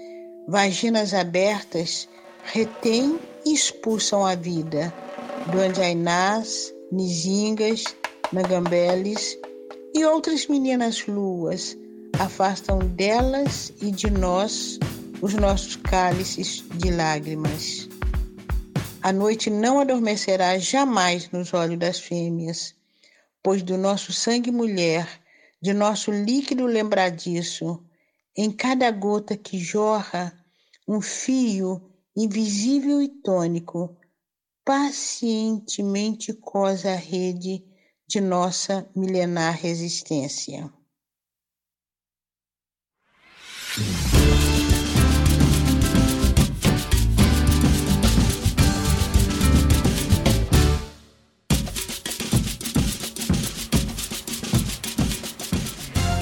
[0.48, 2.08] vaginas abertas
[2.44, 4.92] retêm e expulsam a vida.
[5.50, 7.84] Do Anjainás, Nizingas,
[8.32, 9.38] Nagambeles
[9.94, 11.76] e outras meninas luas
[12.18, 14.78] afastam delas e de nós
[15.20, 17.88] os nossos cálices de lágrimas.
[19.02, 22.74] A noite não adormecerá jamais nos olhos das fêmeas,
[23.42, 25.08] pois do nosso sangue mulher,
[25.60, 27.84] de nosso líquido lembradiço,
[28.36, 30.32] em cada gota que jorra,
[30.86, 33.96] um fio invisível e tônico,
[34.64, 37.64] pacientemente cosa a rede
[38.08, 40.72] de nossa milenar resistência.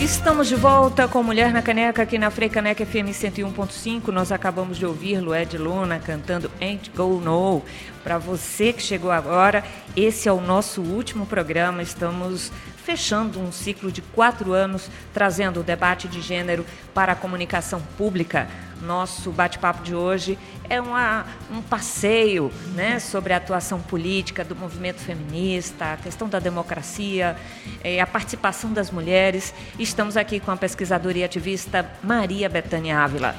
[0.05, 4.09] Estamos de volta com Mulher na Caneca aqui na Freicaneca FM 101.5.
[4.09, 7.63] Nós acabamos de ouvir Lued Luna cantando Ain't Go No.
[8.03, 9.65] Para você que chegou agora,
[9.97, 11.83] esse é o nosso último programa.
[11.83, 12.53] Estamos
[12.85, 18.47] fechando um ciclo de quatro anos, trazendo o debate de gênero para a comunicação pública.
[18.83, 24.99] Nosso bate-papo de hoje é uma, um passeio né, sobre a atuação política do movimento
[24.99, 27.37] feminista, a questão da democracia,
[27.83, 29.55] é, a participação das mulheres.
[29.79, 33.35] Estamos aqui com a pesquisadora e ativista Maria Bethânia Ávila.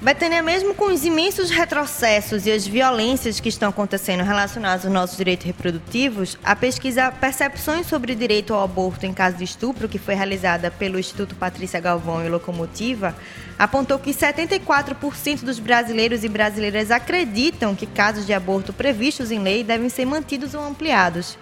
[0.00, 5.16] Betânia, mesmo com os imensos retrocessos e as violências que estão acontecendo relacionados aos nossos
[5.16, 10.14] direitos reprodutivos, a pesquisa Percepções sobre Direito ao Aborto em Caso de Estupro, que foi
[10.14, 13.12] realizada pelo Instituto Patrícia Galvão e Locomotiva,
[13.58, 19.64] apontou que 74% dos brasileiros e brasileiras acreditam que casos de aborto previstos em lei
[19.64, 21.36] devem ser mantidos ou ampliados.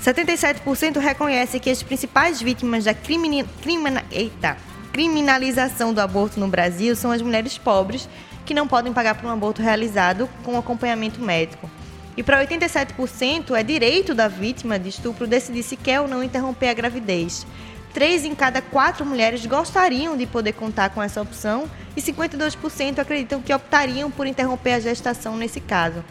[0.00, 3.44] 77% reconhece que as principais vítimas da crimina...
[3.60, 4.04] Crimina...
[4.12, 4.56] Eita
[4.98, 8.08] criminalização do aborto no Brasil são as mulheres pobres
[8.44, 11.70] que não podem pagar por um aborto realizado com acompanhamento médico.
[12.16, 16.70] E para 87% é direito da vítima de estupro decidir se quer ou não interromper
[16.70, 17.46] a gravidez.
[17.94, 23.40] Três em cada quatro mulheres gostariam de poder contar com essa opção e 52% acreditam
[23.40, 26.04] que optariam por interromper a gestação nesse caso.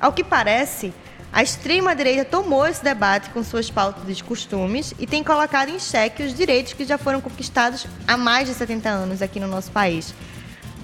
[0.00, 0.92] Ao que parece,
[1.32, 6.22] a extrema-direita tomou esse debate com suas pautas de costumes e tem colocado em xeque
[6.22, 10.12] os direitos que já foram conquistados há mais de 70 anos aqui no nosso país.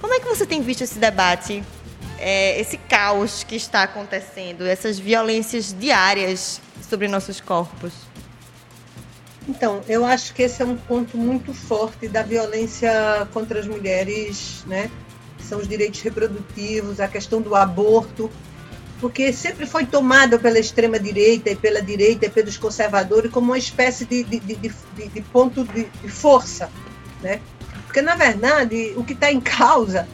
[0.01, 1.63] Como é que você tem visto esse debate,
[2.17, 7.93] é, esse caos que está acontecendo, essas violências diárias sobre nossos corpos?
[9.47, 14.63] Então, eu acho que esse é um ponto muito forte da violência contra as mulheres,
[14.65, 14.89] né?
[15.47, 18.31] São os direitos reprodutivos, a questão do aborto,
[18.99, 24.05] porque sempre foi tomada pela extrema-direita e pela direita e pelos conservadores como uma espécie
[24.05, 24.71] de, de, de,
[25.07, 26.69] de ponto de, força.
[27.21, 27.39] Né?
[27.85, 30.07] Porque, na verdade, o que está em causa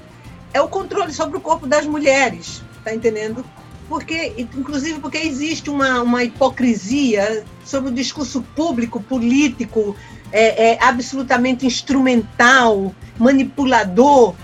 [0.53, 3.43] é o controle sobre o corpo das mulheres, está entendendo?
[3.89, 9.95] Porque, inclusive porque existe uma, uma hipocrisia sobre o discurso público, político,
[10.31, 14.35] é, é, absolutamente instrumental, manipulador,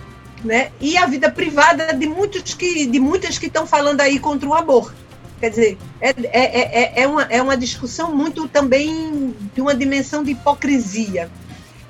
[0.43, 0.71] né?
[0.79, 4.53] E a vida privada de muitos que de muitas que estão falando aí contra o
[4.53, 4.95] aborto.
[5.39, 10.23] Quer dizer, é, é, é, é, uma, é uma discussão muito também de uma dimensão
[10.23, 11.31] de hipocrisia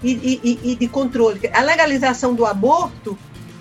[0.01, 0.11] e,
[0.41, 1.49] e, e de controle.
[1.53, 3.17] A legalização do aborto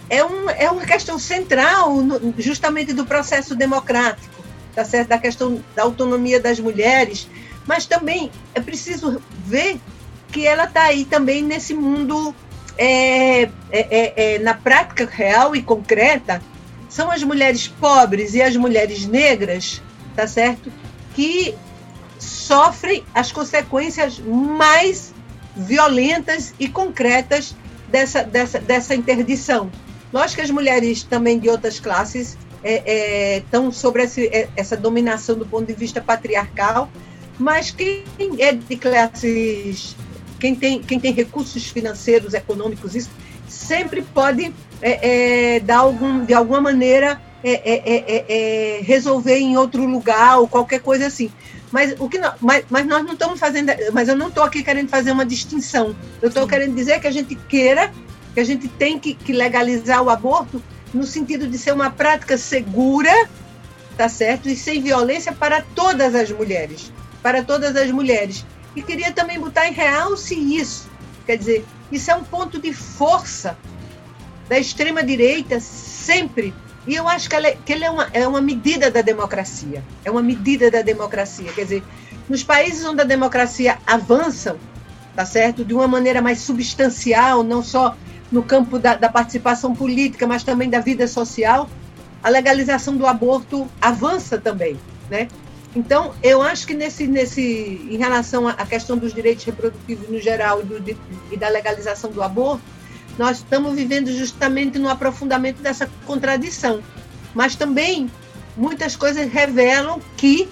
[0.09, 5.09] é, um, é uma questão central no, justamente do processo democrático, tá certo?
[5.09, 7.29] da questão da autonomia das mulheres,
[7.66, 9.81] mas também é preciso ver
[10.31, 12.35] que ela está aí também nesse mundo
[12.82, 16.40] é, é, é, é, na prática real e concreta,
[16.88, 19.82] são as mulheres pobres e as mulheres negras,
[20.16, 20.72] tá certo?
[21.14, 21.54] Que
[22.18, 25.12] sofrem as consequências mais
[25.54, 27.54] violentas e concretas
[27.86, 29.70] dessa, dessa, dessa interdição.
[30.10, 34.76] Lógico que as mulheres também de outras classes estão é, é, sobre esse, é, essa
[34.76, 36.90] dominação do ponto de vista patriarcal,
[37.38, 38.04] mas quem
[38.38, 39.94] é de classes
[40.40, 43.11] quem tem, quem tem recursos financeiros, econômicos, isso,
[43.46, 49.57] sempre pode é, é, dar algum, de alguma maneira é, é, é, é, resolver em
[49.57, 51.31] outro lugar ou qualquer coisa assim.
[51.70, 54.62] Mas, o que não, mas, mas nós não estamos fazendo, mas eu não estou aqui
[54.62, 55.94] querendo fazer uma distinção.
[56.20, 57.92] Eu estou querendo dizer que a gente queira,
[58.35, 62.37] que a gente tem que, que legalizar o aborto no sentido de ser uma prática
[62.37, 63.29] segura,
[63.96, 64.48] tá certo?
[64.48, 68.44] E sem violência para todas as mulheres, para todas as mulheres.
[68.74, 70.88] E queria também botar em realce isso.
[71.26, 73.56] Quer dizer, isso é um ponto de força
[74.48, 76.54] da extrema-direita sempre.
[76.87, 79.83] E eu acho que, ela é, que ele é uma, é uma medida da democracia.
[80.04, 81.52] É uma medida da democracia.
[81.52, 81.85] Quer dizer,
[82.28, 84.57] nos países onde a democracia avança,
[85.14, 85.64] tá certo?
[85.64, 87.97] De uma maneira mais substancial, não só
[88.30, 91.68] no campo da, da participação política, mas também da vida social,
[92.22, 94.78] a legalização do aborto avança também,
[95.11, 95.28] né?
[95.74, 97.40] Então, eu acho que nesse, nesse,
[97.88, 100.98] em relação à questão dos direitos reprodutivos no geral e, do,
[101.30, 102.62] e da legalização do aborto,
[103.16, 106.82] nós estamos vivendo justamente no aprofundamento dessa contradição.
[107.34, 108.10] Mas também
[108.56, 110.48] muitas coisas revelam que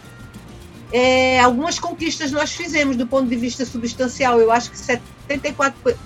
[0.93, 4.39] é, algumas conquistas nós fizemos do ponto de vista substancial.
[4.39, 5.97] Eu acho que 74%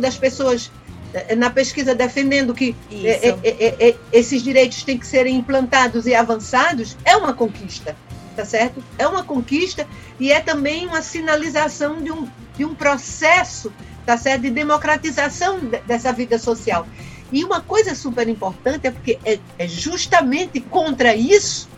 [0.00, 0.72] das pessoas
[1.14, 6.96] é, na pesquisa defendendo que é, é, esses direitos têm que serem implantados e avançados
[7.04, 7.96] é uma conquista
[8.40, 8.82] tá certo?
[8.96, 9.86] É uma conquista
[10.18, 12.26] e é também uma sinalização de um,
[12.56, 13.70] de um processo,
[14.06, 14.42] tá certo?
[14.42, 16.86] De democratização dessa vida social.
[17.30, 21.68] E uma coisa super importante é porque é, é justamente contra isso,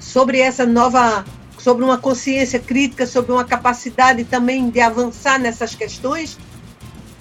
[0.00, 1.24] sobre essa nova,
[1.56, 6.36] sobre uma consciência crítica, sobre uma capacidade também de avançar nessas questões,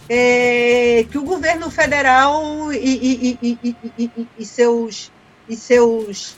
[0.09, 3.59] é, que o governo federal e, e,
[3.95, 5.11] e, e, seus,
[5.47, 6.36] e seus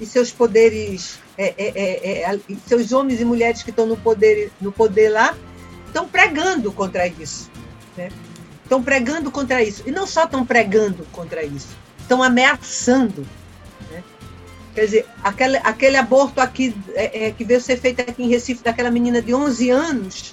[0.00, 4.50] e seus poderes, é, é, é, é seus homens e mulheres que estão no poder,
[4.60, 5.36] no poder lá,
[5.86, 7.50] estão pregando contra isso.
[7.96, 8.08] Né?
[8.62, 9.82] Estão pregando contra isso.
[9.86, 13.26] E não só estão pregando contra isso, estão ameaçando.
[13.90, 14.02] Né?
[14.74, 18.62] Quer dizer, aquele, aquele aborto aqui é, é, que veio ser feito aqui em Recife
[18.62, 20.32] daquela menina de 11 anos,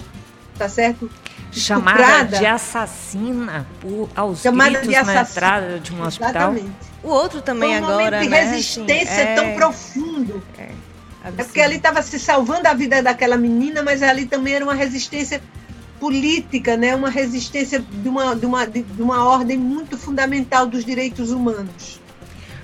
[0.56, 1.10] tá certo?
[1.50, 6.52] Chamada de assassina por, aos Chamada gritos na entrada de um hospital.
[6.52, 6.87] Exatamente.
[7.02, 8.42] O outro também um agora, de né?
[8.42, 9.54] resistência assim, tão é...
[9.54, 10.42] profundo.
[10.58, 10.70] É,
[11.24, 14.74] é porque ali estava se salvando a vida daquela menina, mas ali também era uma
[14.74, 15.40] resistência
[15.98, 16.94] política, né?
[16.94, 22.00] uma resistência de uma, de uma, de uma ordem muito fundamental dos direitos humanos.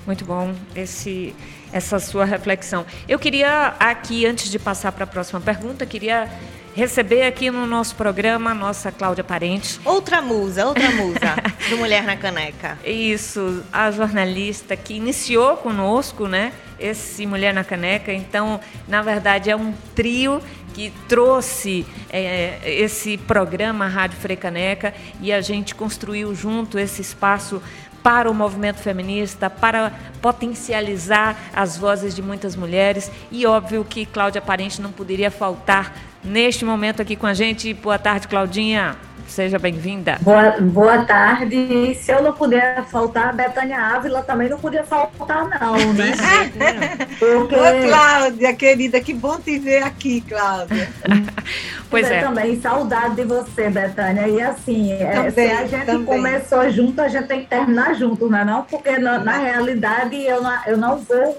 [0.05, 1.35] Muito bom esse,
[1.71, 2.85] essa sua reflexão.
[3.07, 6.29] Eu queria aqui, antes de passar para a próxima pergunta, queria
[6.75, 9.79] receber aqui no nosso programa a nossa Cláudia Parente.
[9.85, 11.35] Outra musa, outra musa
[11.69, 12.77] do Mulher na Caneca.
[12.83, 16.51] Isso, a jornalista que iniciou conosco, né?
[16.77, 18.11] Esse Mulher na Caneca.
[18.11, 18.59] Então,
[18.89, 20.41] na verdade, é um trio
[20.73, 27.61] que trouxe é, esse programa Rádio Frecaneca e a gente construiu junto esse espaço
[28.03, 33.09] para o movimento feminista, para potencializar as vozes de muitas mulheres.
[33.31, 35.91] E óbvio que Cláudia Parente não poderia faltar
[36.25, 37.73] neste momento aqui com a gente.
[37.73, 38.95] Boa tarde, Claudinha.
[39.27, 40.17] Seja bem-vinda.
[40.21, 41.95] Boa, boa tarde.
[41.95, 46.11] Se eu não puder faltar, a Betânia Ávila também não podia faltar, não, né?
[47.17, 47.55] Porque...
[47.55, 50.89] Ô, Cláudia, querida, que bom te ver aqui, Cláudia.
[51.89, 52.21] pois é.
[52.21, 54.27] Também saudade de você, Betânia.
[54.27, 56.05] E assim, também, é, se a gente também.
[56.05, 58.61] começou junto, a gente tem que terminar junto, não é não?
[58.61, 61.37] Porque na, na realidade eu não, eu não vou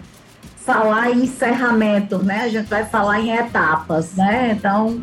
[0.67, 2.43] falar em encerramento, né?
[2.43, 4.51] A gente vai falar em etapas, né?
[4.53, 5.01] Então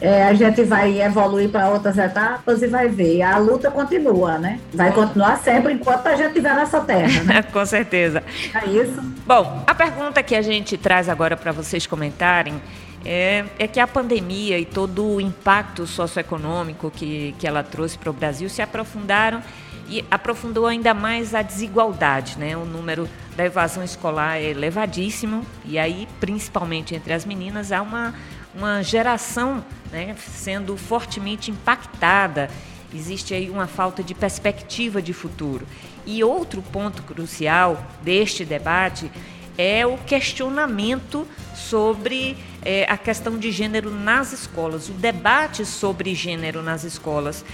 [0.00, 3.22] é, a gente vai evoluir para outras etapas e vai ver.
[3.22, 4.60] A luta continua, né?
[4.72, 7.24] Vai continuar sempre enquanto a gente estiver nessa terra.
[7.24, 7.42] Né?
[7.52, 8.22] Com certeza.
[8.54, 9.02] É isso.
[9.26, 12.54] Bom, a pergunta que a gente traz agora para vocês comentarem
[13.04, 18.10] é, é, que a pandemia e todo o impacto socioeconômico que, que ela trouxe para
[18.10, 19.42] o Brasil se aprofundaram
[19.88, 22.56] e aprofundou ainda mais a desigualdade, né?
[22.56, 28.14] O número da evasão escolar é elevadíssimo e aí, principalmente entre as meninas, há uma
[28.54, 32.48] uma geração né, sendo fortemente impactada.
[32.94, 35.66] Existe aí uma falta de perspectiva de futuro.
[36.06, 39.10] E outro ponto crucial deste debate
[39.58, 46.62] é o questionamento sobre é, a questão de gênero nas escolas, o debate sobre gênero
[46.62, 47.44] nas escolas,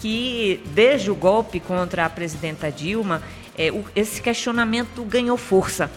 [0.00, 3.22] que desde o golpe contra a presidenta Dilma,
[3.56, 5.90] é, o, esse questionamento ganhou força.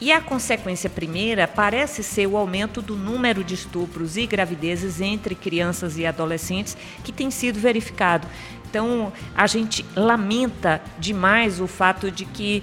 [0.00, 5.34] E a consequência primeira parece ser o aumento do número de estupros e gravidezes entre
[5.34, 8.26] crianças e adolescentes que tem sido verificado.
[8.68, 12.60] Então, a gente lamenta demais o fato de que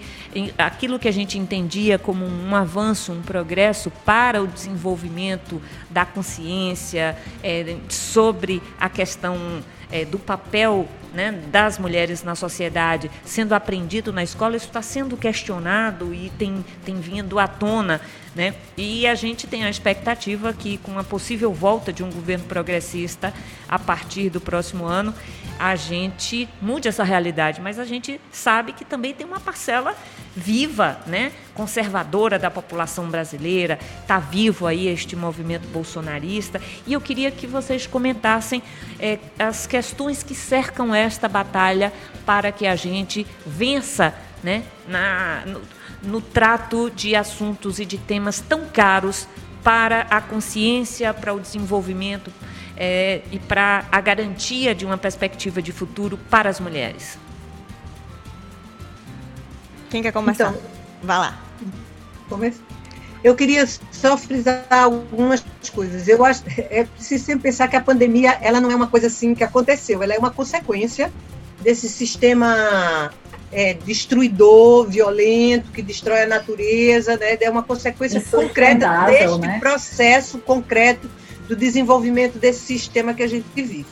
[0.57, 7.17] aquilo que a gente entendia como um avanço, um progresso para o desenvolvimento da consciência
[7.41, 14.23] é, sobre a questão é, do papel né, das mulheres na sociedade sendo aprendido na
[14.23, 18.01] escola, isso está sendo questionado e tem, tem vindo à tona.
[18.33, 18.53] Né?
[18.77, 23.33] E a gente tem a expectativa que, com a possível volta de um governo progressista
[23.67, 25.13] a partir do próximo ano,
[25.61, 27.61] a gente mude essa realidade.
[27.61, 29.95] Mas a gente sabe que também tem uma parcela
[30.35, 33.77] viva, né, conservadora da população brasileira.
[34.01, 36.59] Está vivo aí este movimento bolsonarista.
[36.87, 38.63] E eu queria que vocês comentassem
[38.99, 41.93] é, as questões que cercam esta batalha
[42.25, 45.61] para que a gente vença né, na, no,
[46.01, 49.27] no trato de assuntos e de temas tão caros
[49.63, 52.33] para a consciência, para o desenvolvimento
[52.83, 57.15] é, e para a garantia de uma perspectiva de futuro para as mulheres?
[59.91, 60.49] Quem quer começar?
[60.49, 60.61] Então,
[61.03, 61.39] Vá lá.
[62.27, 62.59] Começa.
[63.23, 66.07] Eu queria só frisar algumas coisas.
[66.07, 69.35] Eu acho é preciso sempre pensar que a pandemia ela não é uma coisa assim
[69.35, 71.13] que aconteceu, ela é uma consequência
[71.61, 73.11] desse sistema
[73.51, 77.37] é, destruidor, violento, que destrói a natureza, né?
[77.39, 79.59] é uma consequência Isso é concreta deste né?
[79.59, 81.07] processo concreto
[81.51, 83.85] do desenvolvimento desse sistema que a gente vive.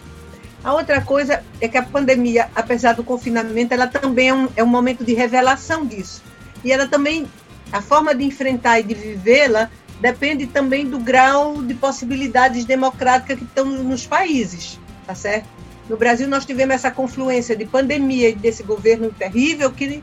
[0.64, 4.64] A outra coisa é que a pandemia, apesar do confinamento, ela também é um, é
[4.64, 6.24] um momento de revelação disso.
[6.64, 7.28] E ela também
[7.70, 13.44] a forma de enfrentar e de vivê-la depende também do grau de possibilidades democráticas que
[13.44, 15.50] estão nos países, tá certo?
[15.90, 20.02] No Brasil nós tivemos essa confluência de pandemia e desse governo terrível que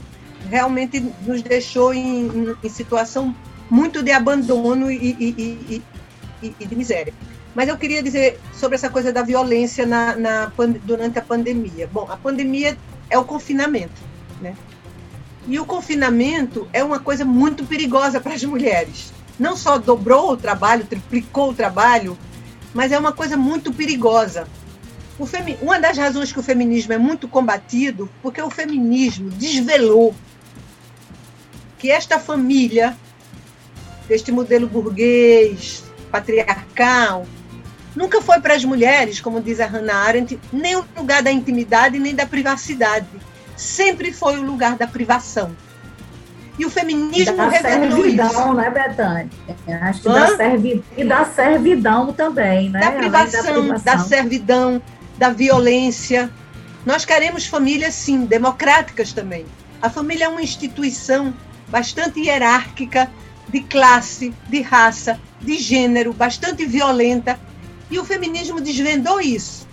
[0.50, 3.34] realmente nos deixou em, em, situação
[3.70, 5.82] muito de abandono e, e,
[6.42, 7.14] e, e, de miséria.
[7.56, 10.52] Mas eu queria dizer sobre essa coisa da violência na, na,
[10.84, 11.88] durante a pandemia.
[11.90, 12.76] Bom, a pandemia
[13.08, 13.98] é o confinamento,
[14.42, 14.54] né?
[15.48, 19.10] E o confinamento é uma coisa muito perigosa para as mulheres.
[19.38, 22.18] Não só dobrou o trabalho, triplicou o trabalho,
[22.74, 24.46] mas é uma coisa muito perigosa.
[25.24, 25.56] Femi...
[25.62, 30.14] Uma das razões que o feminismo é muito combatido, porque o feminismo desvelou
[31.78, 32.94] que esta família,
[34.10, 37.26] este modelo burguês, patriarcal,
[37.96, 41.98] nunca foi para as mulheres, como diz a Hannah Arendt, nem o lugar da intimidade
[41.98, 43.06] nem da privacidade
[43.56, 45.56] sempre foi o lugar da privação.
[46.58, 48.54] E o feminismo da servidão, isso.
[48.54, 49.28] né, Betânia?
[49.82, 52.80] Acho que da servidão, e da servidão também, né?
[52.80, 54.82] Da privação, da privação, da servidão,
[55.18, 56.30] da violência.
[56.86, 59.44] Nós queremos famílias, sim, democráticas também.
[59.82, 61.34] A família é uma instituição
[61.68, 63.10] bastante hierárquica,
[63.48, 67.38] de classe, de raça, de gênero, bastante violenta.
[67.90, 69.66] E o feminismo desvendou isso.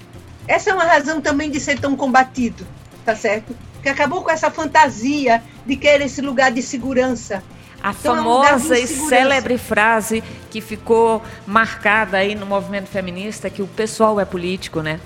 [0.47, 2.67] Essa é uma razão também de ser tão combatido,
[3.05, 3.55] tá certo?
[3.83, 7.43] que acabou com essa fantasia de querer esse lugar de segurança.
[7.83, 13.49] A então, famosa é um e célebre frase que ficou marcada aí no movimento feminista,
[13.49, 15.01] que o pessoal é político, né?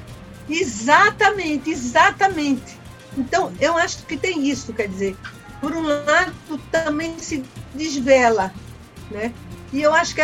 [0.48, 2.78] Exatamente, exatamente.
[3.18, 5.18] Então, eu acho que tem isso, quer dizer,
[5.60, 6.34] por um lado,
[6.72, 7.44] também se
[7.74, 8.54] desvela,
[9.10, 9.34] né?
[9.74, 10.22] E eu acho que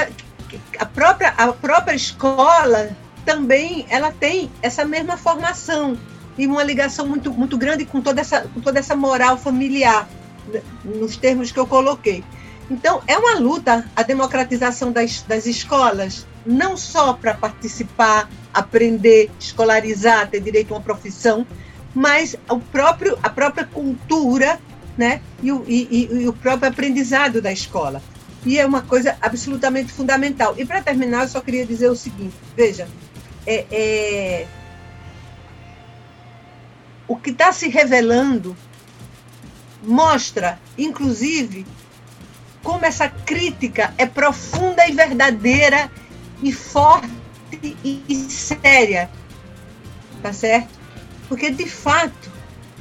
[0.79, 2.95] a, própria, a própria escola
[3.25, 5.97] também, ela tem essa mesma formação,
[6.37, 10.07] e uma ligação muito, muito grande com toda, essa, com toda essa moral familiar,
[10.51, 12.23] né, nos termos que eu coloquei.
[12.69, 20.29] Então, é uma luta a democratização das, das escolas, não só para participar, aprender, escolarizar,
[20.29, 21.45] ter direito a uma profissão,
[21.93, 24.59] mas o próprio, a própria cultura
[24.97, 28.01] né, e, o, e, e o próprio aprendizado da escola.
[28.45, 30.53] E é uma coisa absolutamente fundamental.
[30.57, 32.87] E para terminar, eu só queria dizer o seguinte: veja,
[33.45, 34.47] é, é
[37.07, 38.55] o que está se revelando
[39.81, 41.65] mostra, inclusive,
[42.63, 45.91] como essa crítica é profunda e verdadeira
[46.41, 47.09] e forte
[47.83, 49.09] e séria,
[50.21, 50.79] tá certo?
[51.27, 52.31] Porque de fato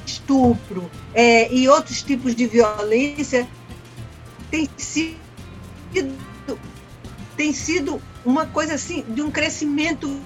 [0.07, 3.47] estupro é, e outros tipos de violência
[4.51, 5.22] tem sido
[7.37, 10.21] tem sido uma coisa assim de um crescimento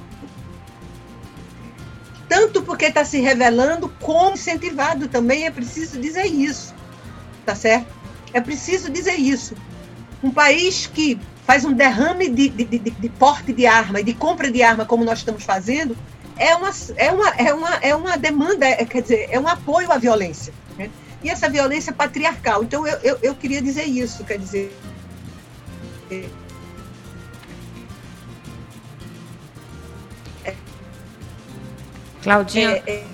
[2.28, 6.74] tanto porque está se revelando, como incentivado também, é preciso dizer isso,
[7.44, 7.86] tá certo?
[8.32, 9.54] É preciso dizer isso.
[10.22, 14.12] Um país que faz um derrame de, de, de, de porte de arma e de
[14.12, 15.96] compra de arma, como nós estamos fazendo,
[16.36, 19.90] é uma, é uma, é uma, é uma demanda, é, quer dizer, é um apoio
[19.90, 20.52] à violência.
[20.76, 20.90] Né?
[21.22, 22.62] E essa violência patriarcal.
[22.62, 24.76] Então, eu, eu, eu queria dizer isso, quer dizer.
[32.22, 33.04] Claudinha, é, é,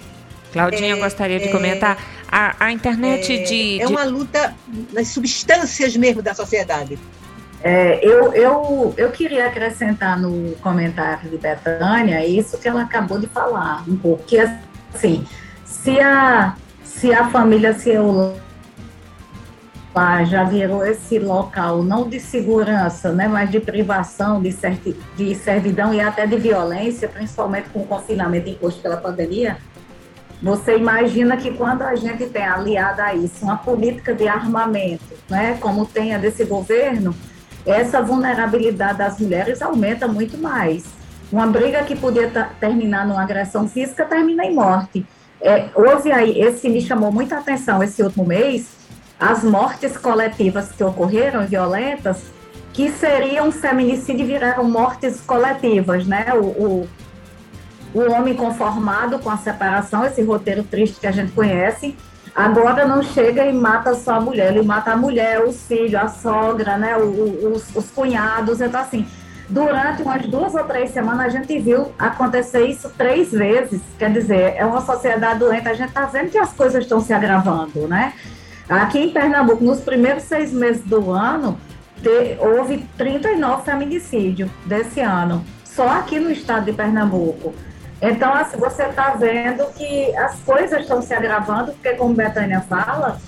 [0.53, 1.99] Claudinha é, gostaria de é, comentar.
[2.30, 4.55] A, a internet é, de, É uma luta
[4.90, 6.99] nas substâncias mesmo da sociedade.
[7.62, 13.26] É, eu, eu, eu queria acrescentar no comentário de Betânia isso que ela acabou de
[13.26, 15.24] falar um pouco, que assim,
[15.64, 18.34] se a, se a família, se eu
[19.95, 25.34] lá já virou esse local não de segurança, né, mas de privação, de, certi, de
[25.34, 29.59] servidão e até de violência, principalmente com o confinamento imposto pela pandemia,
[30.43, 35.57] você imagina que quando a gente tem aliada a isso uma política de armamento, né,
[35.61, 37.14] como tem a desse governo,
[37.64, 40.84] essa vulnerabilidade das mulheres aumenta muito mais.
[41.30, 42.28] Uma briga que podia
[42.59, 45.07] terminar numa agressão física termina em morte.
[45.40, 48.82] É, houve aí, esse me chamou muita atenção esse último mês,
[49.19, 52.25] as mortes coletivas que ocorreram, violentas,
[52.73, 56.27] que seriam feminicídio viraram mortes coletivas, né?
[56.35, 56.89] O, o,
[57.95, 61.95] o homem conformado com a separação, esse roteiro triste que a gente conhece,
[62.35, 66.09] agora não chega e mata só a mulher, ele mata a mulher, os filhos, a
[66.09, 69.07] sogra, né, os, os cunhados, então assim,
[69.49, 74.55] durante umas duas ou três semanas a gente viu acontecer isso três vezes, quer dizer,
[74.57, 78.15] é uma sociedade doente, a gente está vendo que as coisas estão se agravando, né?
[78.73, 81.59] Aqui em Pernambuco, nos primeiros seis meses do ano,
[82.39, 87.55] houve 39 feminicídios desse ano, só aqui no estado de Pernambuco.
[88.01, 93.18] Então, assim, você está vendo que as coisas estão se agravando, porque, como Betânia fala,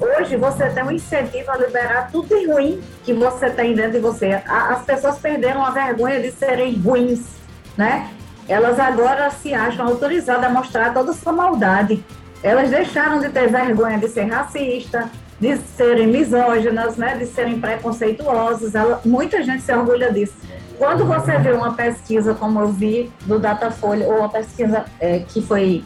[0.00, 3.98] hoje você tem um incentivo a liberar tudo de ruim que você tem dentro de
[3.98, 4.40] você.
[4.46, 7.34] As pessoas perderam a vergonha de serem ruins,
[7.76, 8.08] né?
[8.48, 12.02] Elas agora se acham autorizadas a mostrar toda a sua maldade.
[12.44, 17.16] Elas deixaram de ter vergonha de ser racista, de serem misóginas, né?
[17.16, 18.74] De serem preconceituosas.
[18.74, 20.34] Ela, muita gente se orgulha disso.
[20.76, 25.40] Quando você vê uma pesquisa, como eu vi do Datafolha, ou uma pesquisa é, que
[25.40, 25.82] foi,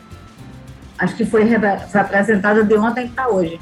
[0.98, 1.48] acho que foi,
[1.94, 3.60] apresentada de ontem para hoje,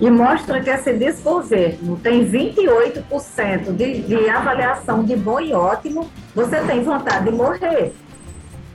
[0.00, 6.62] e mostra que esse desgoverno tem 28% de, de avaliação de bom e ótimo, você
[6.62, 7.92] tem vontade de morrer.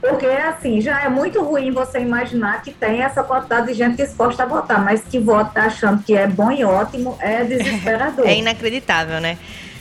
[0.06, 4.42] Porque, assim, já é muito ruim você imaginar que tem essa quantidade de gente disposta
[4.42, 8.26] a votar, mas que vota achando que é bom e ótimo é desesperador.
[8.26, 9.38] É inacreditável, né?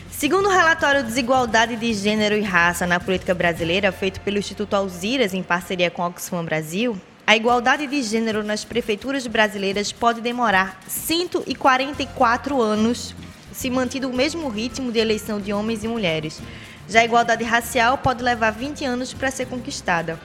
[0.09, 5.33] Segundo o relatório Desigualdade de Gênero e Raça na Política Brasileira, feito pelo Instituto Alziras
[5.33, 6.95] em parceria com a Oxfam Brasil,
[7.27, 13.13] a igualdade de gênero nas prefeituras brasileiras pode demorar 144 anos
[13.51, 16.41] se mantido o mesmo ritmo de eleição de homens e mulheres.
[16.87, 20.19] Já a igualdade racial pode levar 20 anos para ser conquistada.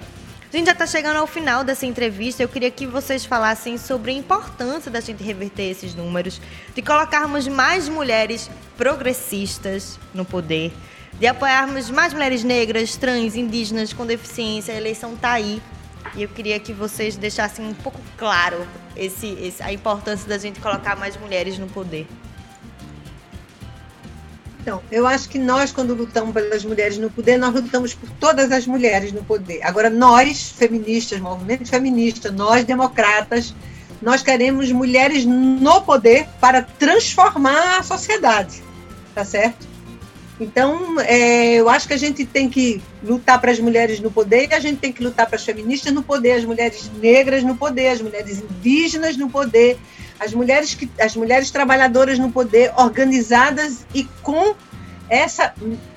[0.53, 2.43] A gente já está chegando ao final dessa entrevista.
[2.43, 6.41] Eu queria que vocês falassem sobre a importância da gente reverter esses números,
[6.75, 10.73] de colocarmos mais mulheres progressistas no poder,
[11.21, 14.73] de apoiarmos mais mulheres negras, trans, indígenas com deficiência.
[14.73, 15.61] A eleição está aí.
[16.15, 20.61] E eu queria que vocês deixassem um pouco claro esse, esse, a importância da gente
[20.61, 22.07] colocar mais mulheres no poder.
[24.69, 28.53] Então, eu acho que nós, quando lutamos pelas mulheres no poder, nós lutamos por todas
[28.53, 29.63] as mulheres no poder.
[29.63, 33.55] Agora, nós, feministas, movimento feminista, nós, democratas,
[34.03, 38.63] nós queremos mulheres no poder para transformar a sociedade,
[39.15, 39.67] tá certo?
[40.39, 44.53] Então, é, eu acho que a gente tem que lutar para as mulheres no poder
[44.53, 47.89] a gente tem que lutar para as feministas no poder, as mulheres negras no poder,
[47.89, 49.79] as mulheres indígenas no poder,
[50.19, 54.55] as mulheres, que, as mulheres trabalhadoras no poder, organizadas e com
[55.09, 55.55] essa,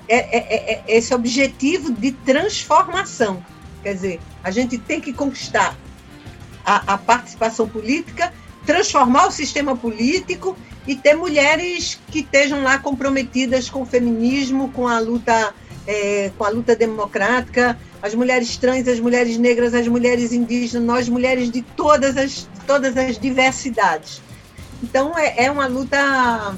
[0.08, 3.44] é, é, é, é, esse objetivo de transformação.
[3.84, 5.76] Quer dizer, a gente tem que conquistar
[6.66, 8.32] a, a participação política,
[8.66, 10.56] transformar o sistema político
[10.88, 15.54] e ter mulheres que estejam lá comprometidas com o feminismo, com a luta,
[15.88, 21.10] é, com a luta democrática, as mulheres trans, as mulheres negras, as mulheres indígenas, nós
[21.10, 24.22] mulheres de todas as, todas as diversidades.
[24.82, 26.56] Então é, é uma luta,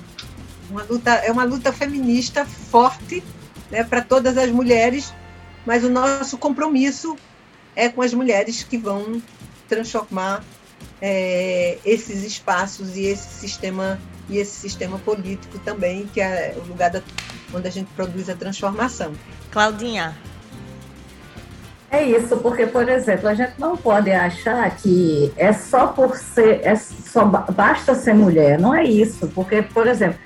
[0.69, 3.23] uma luta, é uma luta feminista forte,
[3.71, 5.13] né, para todas as mulheres,
[5.65, 7.17] mas o nosso compromisso
[7.75, 9.21] é com as mulheres que vão
[9.67, 10.43] transformar
[11.01, 13.99] é, esses espaços e esse sistema
[14.29, 17.01] e esse sistema político também que é o lugar da,
[17.53, 19.13] onde a gente produz a transformação.
[19.51, 20.17] Claudinha,
[21.93, 26.61] é isso, porque, por exemplo, a gente não pode achar que é só por ser,
[26.63, 28.59] é só basta ser mulher.
[28.59, 30.17] Não é isso, porque, por exemplo,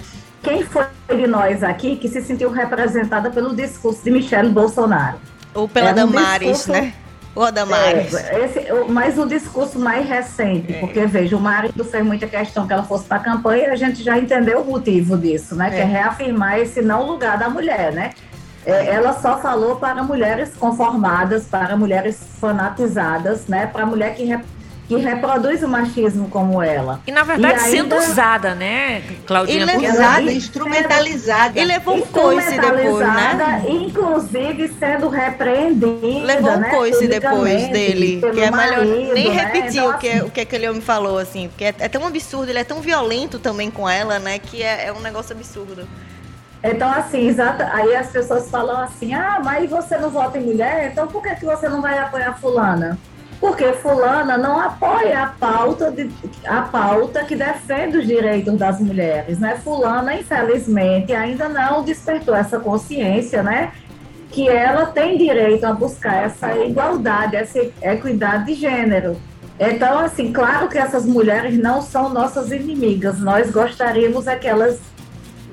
[0.42, 5.18] quem foi de nós aqui que se sentiu representada pelo discurso de Michele Bolsonaro?
[5.54, 6.94] Ou pela Era Damares, discurso, né?
[7.36, 8.14] Ou a Damares.
[8.14, 10.80] É, esse, mas o discurso mais recente, é.
[10.80, 13.76] porque veja, o marido fez muita questão que ela fosse para a campanha e a
[13.76, 15.68] gente já entendeu o motivo disso, né?
[15.68, 15.72] É.
[15.72, 18.12] Que é reafirmar esse não lugar da mulher, né?
[18.68, 23.66] É, ela só falou para mulheres conformadas, para mulheres fanatizadas, né?
[23.66, 24.40] Para mulher que, re,
[24.90, 27.00] que reproduz o machismo como ela.
[27.08, 29.74] E na verdade e ainda, sendo usada, né, Claudina?
[29.74, 31.58] E usada, instrumentalizada.
[31.58, 33.64] E levou um coice depois, né?
[33.70, 36.26] Inclusive sendo repreendida.
[36.26, 38.20] Levou um né, coice depois dele.
[38.20, 39.44] Que é melhor marido, nem né?
[39.46, 41.48] repetir então, o, que, assim, o que aquele homem falou, assim.
[41.48, 44.40] Porque é, é, tão absurdo, ele é tão violento também com ela, né?
[44.40, 45.88] Que é, é um negócio absurdo.
[46.64, 50.90] Então, assim, exata, aí as pessoas falam assim, ah, mas você não vota em mulher,
[50.92, 52.98] então por que, que você não vai apoiar fulana?
[53.40, 56.10] Porque fulana não apoia a pauta, de,
[56.46, 59.56] a pauta que defende os direitos das mulheres, né?
[59.64, 63.72] Fulana, infelizmente, ainda não despertou essa consciência, né?
[64.32, 69.16] Que ela tem direito a buscar essa igualdade, essa equidade de gênero.
[69.60, 73.20] Então, assim, claro que essas mulheres não são nossas inimigas.
[73.20, 74.80] Nós gostaríamos é que elas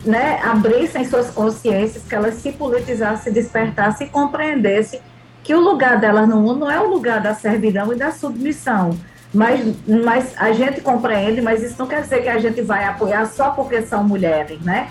[0.04, 5.00] né, abrissem suas consciências, que elas se politizassem, se despertassem e compreendessem
[5.42, 8.98] que o lugar delas no mundo não é o lugar da servidão e da submissão.
[9.32, 13.26] Mas, mas a gente compreende, mas isso não quer dizer que a gente vai apoiar
[13.26, 14.88] só porque são mulheres, né?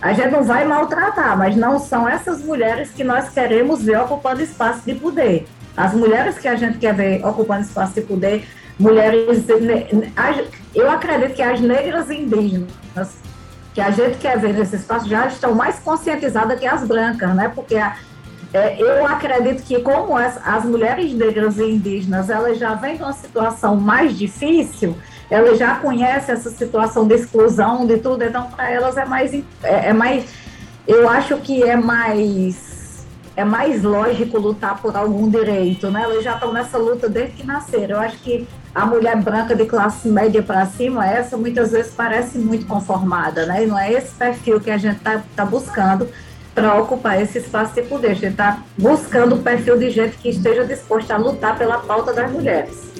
[0.00, 4.42] A gente não vai maltratar, mas não são essas mulheres que nós queremos ver ocupando
[4.42, 5.46] espaço de poder.
[5.76, 8.46] As mulheres que a gente quer ver ocupando espaço de poder,
[8.78, 9.44] mulheres.
[10.74, 13.16] Eu acredito que as negras indígenas,
[13.76, 17.52] que a gente quer ver nesse espaço, já estão mais conscientizadas que as brancas, né?
[17.54, 17.94] Porque é,
[18.78, 23.12] eu acredito que como as, as mulheres negras e indígenas, elas já vêm de uma
[23.12, 24.96] situação mais difícil,
[25.28, 29.44] elas já conhecem essa situação de exclusão, de tudo, então para elas é mais, é,
[29.62, 30.24] é mais,
[30.88, 33.04] eu acho que é mais
[33.36, 36.04] é mais lógico lutar por algum direito, né?
[36.04, 37.96] Elas já estão nessa luta desde que nasceram.
[37.96, 42.36] Eu acho que a mulher branca de classe média para cima, essa muitas vezes parece
[42.36, 43.64] muito conformada, né?
[43.64, 46.06] E não é esse perfil que a gente está tá buscando
[46.54, 48.10] para ocupar esse espaço de poder.
[48.10, 52.12] A gente está buscando o perfil de gente que esteja disposta a lutar pela pauta
[52.12, 52.92] das mulheres.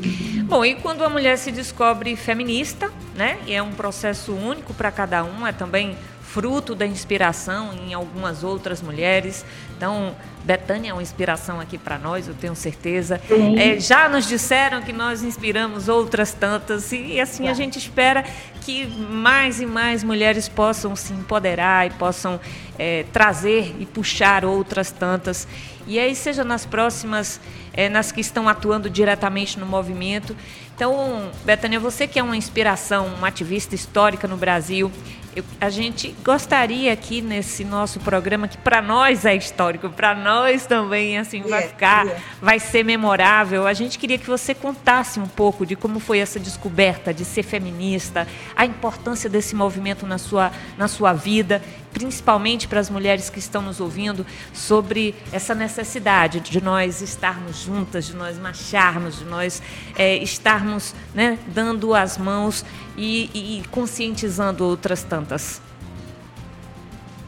[0.45, 3.37] Bom, e quando a mulher se descobre feminista, né?
[3.47, 5.95] E é um processo único para cada um, é também
[6.37, 9.43] fruto da inspiração em algumas outras mulheres.
[9.74, 10.14] Então,
[10.45, 13.18] Betânia é uma inspiração aqui para nós, eu tenho certeza.
[13.57, 18.22] É, já nos disseram que nós inspiramos outras tantas, e assim a gente espera
[18.61, 22.39] que mais e mais mulheres possam se empoderar e possam
[22.78, 25.49] é, trazer e puxar outras tantas.
[25.87, 27.41] E aí, seja nas próximas,
[27.72, 30.37] é, nas que estão atuando diretamente no movimento.
[30.74, 34.93] Então, Betânia, você que é uma inspiração, uma ativista histórica no Brasil,
[35.37, 40.64] eu, a gente gostaria aqui nesse nosso programa, que para nós é histórico, para nós
[40.64, 42.24] também assim vai yeah, ficar, yeah.
[42.41, 43.66] vai ser memorável.
[43.66, 47.43] A gente queria que você contasse um pouco de como foi essa descoberta de ser
[47.43, 48.26] feminista,
[48.57, 51.61] a importância desse movimento na sua, na sua vida,
[51.93, 54.24] principalmente para as mulheres que estão nos ouvindo,
[54.55, 59.62] sobre essa necessidade de nós estarmos juntas, de nós marcharmos, de nós
[59.99, 62.64] é, estarmos né, dando as mãos
[62.97, 65.26] e, e conscientizando outras tantas?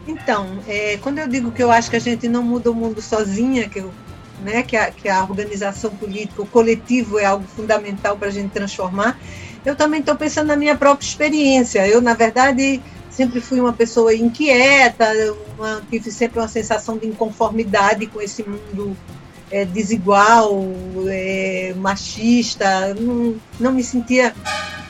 [0.06, 3.02] Então, é, quando eu digo que eu acho que a gente não muda o mundo
[3.02, 3.92] sozinha, que, eu,
[4.42, 8.50] né, que, a, que a organização política, o coletivo é algo fundamental para a gente
[8.50, 9.18] transformar,
[9.66, 11.86] eu também estou pensando na minha própria experiência.
[11.86, 12.80] Eu, na verdade,
[13.10, 15.12] sempre fui uma pessoa inquieta,
[15.58, 18.96] uma, tive sempre uma sensação de inconformidade com esse mundo
[19.50, 20.58] é, desigual,
[21.08, 24.34] é, machista, não, não me sentia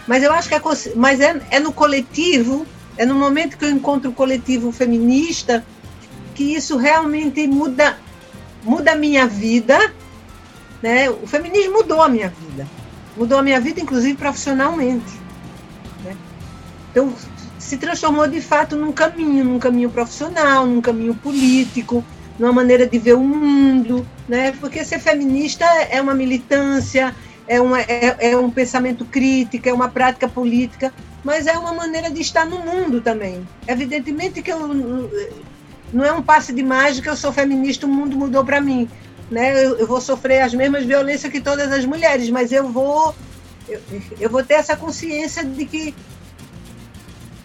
[0.09, 0.57] mas eu acho que
[0.97, 2.67] mas é, é no coletivo,
[2.99, 5.65] é no momento que eu encontro o coletivo feminista
[6.35, 7.97] que isso realmente muda
[8.63, 9.79] muda a minha vida,
[10.83, 11.09] né?
[11.09, 12.67] O feminismo mudou a minha vida,
[13.17, 15.13] mudou a minha vida, inclusive profissionalmente.
[16.05, 16.17] Né?
[16.91, 17.15] Então
[17.59, 22.05] se transformou de fato num caminho, num caminho profissional, num caminho político,
[22.39, 24.53] numa maneira de ver o mundo, né?
[24.61, 27.15] Porque ser feminista é uma militância,
[27.47, 30.93] é, uma, é, é um pensamento crítico, é uma prática política,
[31.25, 33.47] mas é uma maneira de estar no mundo também.
[33.67, 34.59] Evidentemente que eu,
[35.93, 38.89] não é um passe de mágica, eu sou feminista, o mundo mudou para mim.
[39.31, 39.53] Né?
[39.65, 43.15] Eu, eu, vou sofrer as mesmas violências que todas as mulheres, mas eu vou
[43.69, 43.81] eu,
[44.19, 45.95] eu vou ter essa consciência de que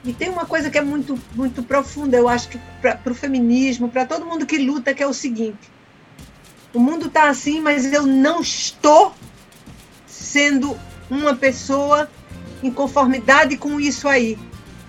[0.05, 3.89] e tem uma coisa que é muito muito profunda, eu acho que para o feminismo,
[3.89, 5.71] para todo mundo que luta, que é o seguinte:
[6.73, 9.13] o mundo está assim, mas eu não estou
[10.07, 10.77] sendo
[11.09, 12.09] uma pessoa
[12.63, 14.37] em conformidade com isso aí,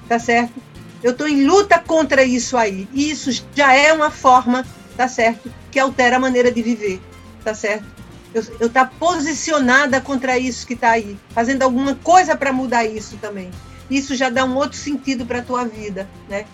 [0.09, 0.55] tá certo?
[1.03, 2.89] Eu estou em luta contra isso aí.
[2.95, 4.65] E isso já é uma forma,
[4.97, 5.53] tá certo?
[5.71, 7.01] Que altera a maneira de viver,
[7.45, 7.85] tá certo?
[8.33, 13.17] Eu estar tá posicionada contra isso que está aí, fazendo alguma coisa para mudar isso
[13.19, 13.51] também.
[13.91, 16.47] Isso já dá um outro sentido para a tua vida, né?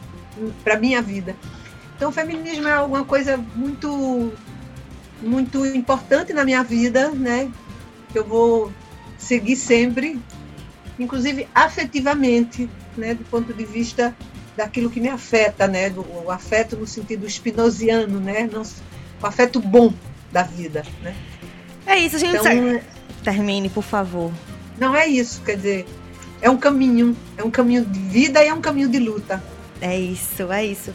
[0.64, 1.36] Para minha vida.
[1.96, 4.32] Então, o feminismo é alguma coisa muito,
[5.22, 7.50] muito importante na minha vida, né?
[8.14, 8.72] Eu vou
[9.16, 10.20] seguir sempre,
[11.00, 14.14] inclusive afetivamente, né, do ponto de vista
[14.56, 19.58] daquilo que me afeta, né, do o afeto no sentido espinosiano, né, não, o afeto
[19.60, 19.92] bom
[20.30, 21.14] da vida, né.
[21.86, 22.82] É isso, a gente então, sabe.
[23.24, 24.30] Termine, por favor.
[24.78, 25.86] Não é isso, quer dizer,
[26.40, 29.42] é um caminho, é um caminho de vida e é um caminho de luta.
[29.80, 30.92] É isso, é isso.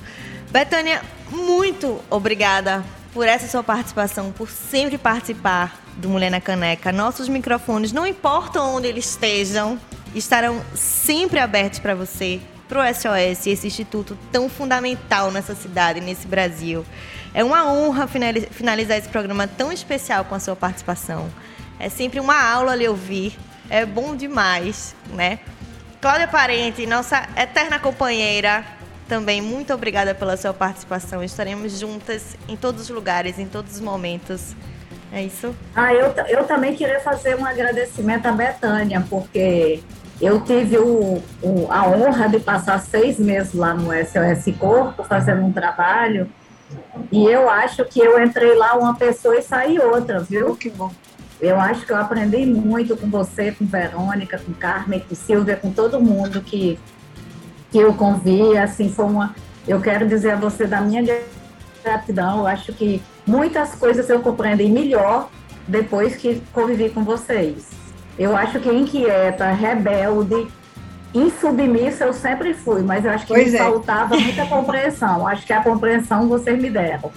[0.51, 1.01] Betânia,
[1.31, 2.83] muito obrigada
[3.15, 6.91] por essa sua participação, por sempre participar do Mulher na Caneca.
[6.91, 9.79] Nossos microfones, não importam onde eles estejam,
[10.13, 16.27] estarão sempre abertos para você, para o SOS, esse instituto tão fundamental nessa cidade, nesse
[16.27, 16.85] Brasil.
[17.33, 18.05] É uma honra
[18.51, 21.31] finalizar esse programa tão especial com a sua participação.
[21.79, 23.39] É sempre uma aula lhe ouvir.
[23.69, 25.39] É bom demais, né?
[26.01, 28.65] Cláudia Parente, nossa eterna companheira,
[29.07, 31.23] também muito obrigada pela sua participação.
[31.23, 34.55] Estaremos juntas em todos os lugares, em todos os momentos.
[35.11, 35.55] É isso?
[35.75, 39.81] Ah, eu, eu também queria fazer um agradecimento à Betânia, porque
[40.21, 45.43] eu tive o, o, a honra de passar seis meses lá no SOS Corpo, fazendo
[45.43, 46.29] um trabalho,
[47.11, 50.55] e eu acho que eu entrei lá uma pessoa e saí outra, viu?
[50.55, 50.91] Que bom.
[51.39, 55.71] Eu acho que eu aprendi muito com você, com Verônica, com Carmen, com Silvia, com
[55.71, 56.79] todo mundo que,
[57.75, 58.57] que eu convi.
[58.57, 59.35] Assim, foi uma.
[59.67, 61.03] Eu quero dizer a você da minha
[61.83, 62.39] gratidão.
[62.39, 65.29] Eu acho que muitas coisas eu compreendi melhor
[65.67, 67.67] depois que convivi com vocês.
[68.17, 70.47] Eu acho que inquieta, rebelde,
[71.13, 73.59] insubmissa eu sempre fui, mas eu acho que pois me é.
[73.59, 75.27] faltava muita compreensão.
[75.27, 77.11] Acho que a compreensão vocês me deram.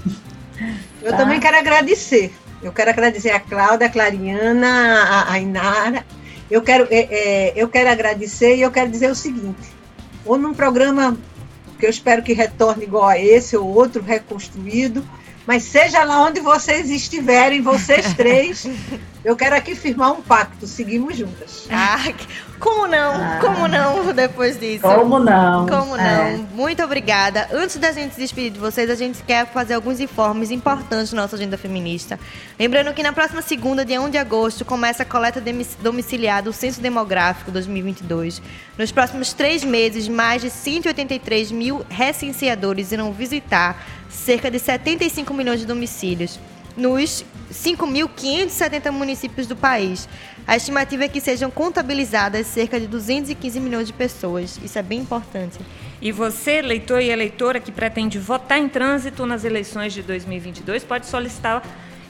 [1.00, 1.18] Eu tá?
[1.18, 2.34] também quero agradecer.
[2.60, 6.04] Eu quero agradecer a Cláudia, a Clariana, a, a Inara.
[6.50, 9.77] Eu quero, é, é, eu quero agradecer e eu quero dizer o seguinte:
[10.28, 11.16] ou num programa
[11.78, 15.04] que eu espero que retorne igual a esse ou outro reconstruído,
[15.46, 18.66] mas seja lá onde vocês estiverem, vocês três,
[19.24, 20.66] eu quero aqui firmar um pacto.
[20.66, 21.66] Seguimos juntas.
[21.70, 22.12] Ah,
[22.58, 23.14] como não?
[23.14, 24.82] Ah, como não depois disso?
[24.82, 25.66] Como não?
[25.66, 26.02] Como não?
[26.02, 26.36] É.
[26.52, 27.48] Muito obrigada.
[27.52, 31.22] Antes da gente se despedir de vocês, a gente quer fazer alguns informes importantes na
[31.22, 32.18] nossa agenda feminista.
[32.58, 35.42] Lembrando que na próxima segunda, dia 1 de agosto, começa a coleta
[35.80, 38.42] domiciliar do Censo Demográfico 2022.
[38.76, 45.60] Nos próximos três meses, mais de 183 mil recenseadores irão visitar cerca de 75 milhões
[45.60, 46.40] de domicílios
[46.76, 50.08] nos 5.570 municípios do país.
[50.48, 54.58] A estimativa é que sejam contabilizadas cerca de 215 milhões de pessoas.
[54.64, 55.58] Isso é bem importante.
[56.00, 61.04] E você, eleitor e eleitora que pretende votar em trânsito nas eleições de 2022, pode
[61.04, 61.62] solicitar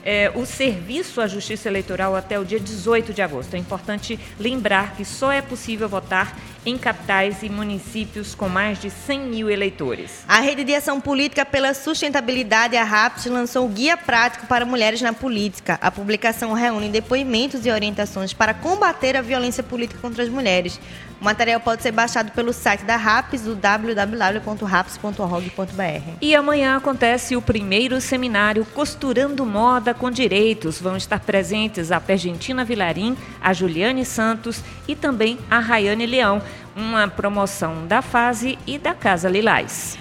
[0.04, 3.54] é, o serviço à Justiça Eleitoral até o dia 18 de agosto.
[3.54, 6.38] É importante lembrar que só é possível votar
[6.68, 10.24] em capitais e municípios com mais de 100 mil eleitores.
[10.28, 15.00] A Rede de Ação Política pela Sustentabilidade, a RAPS, lançou o Guia Prático para Mulheres
[15.00, 15.78] na Política.
[15.80, 20.78] A publicação reúne depoimentos e orientações para combater a violência política contra as mulheres.
[21.20, 26.12] O material pode ser baixado pelo site da RAPS, do www.raps.org.br.
[26.20, 30.80] E amanhã acontece o primeiro seminário Costurando Moda com Direitos.
[30.80, 36.40] Vão estar presentes a Pergentina Vilarim, a Juliane Santos e também a Rayane Leão,
[36.76, 39.98] uma promoção da Fase e da Casa Lilás.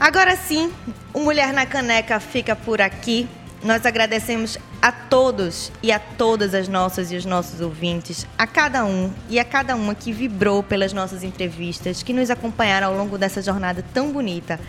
[0.00, 0.72] Agora sim,
[1.12, 3.28] o Mulher na Caneca fica por aqui.
[3.62, 8.84] Nós agradecemos a todos e a todas as nossas e os nossos ouvintes, a cada
[8.84, 13.16] um e a cada uma que vibrou pelas nossas entrevistas, que nos acompanharam ao longo
[13.16, 14.60] dessa jornada tão bonita.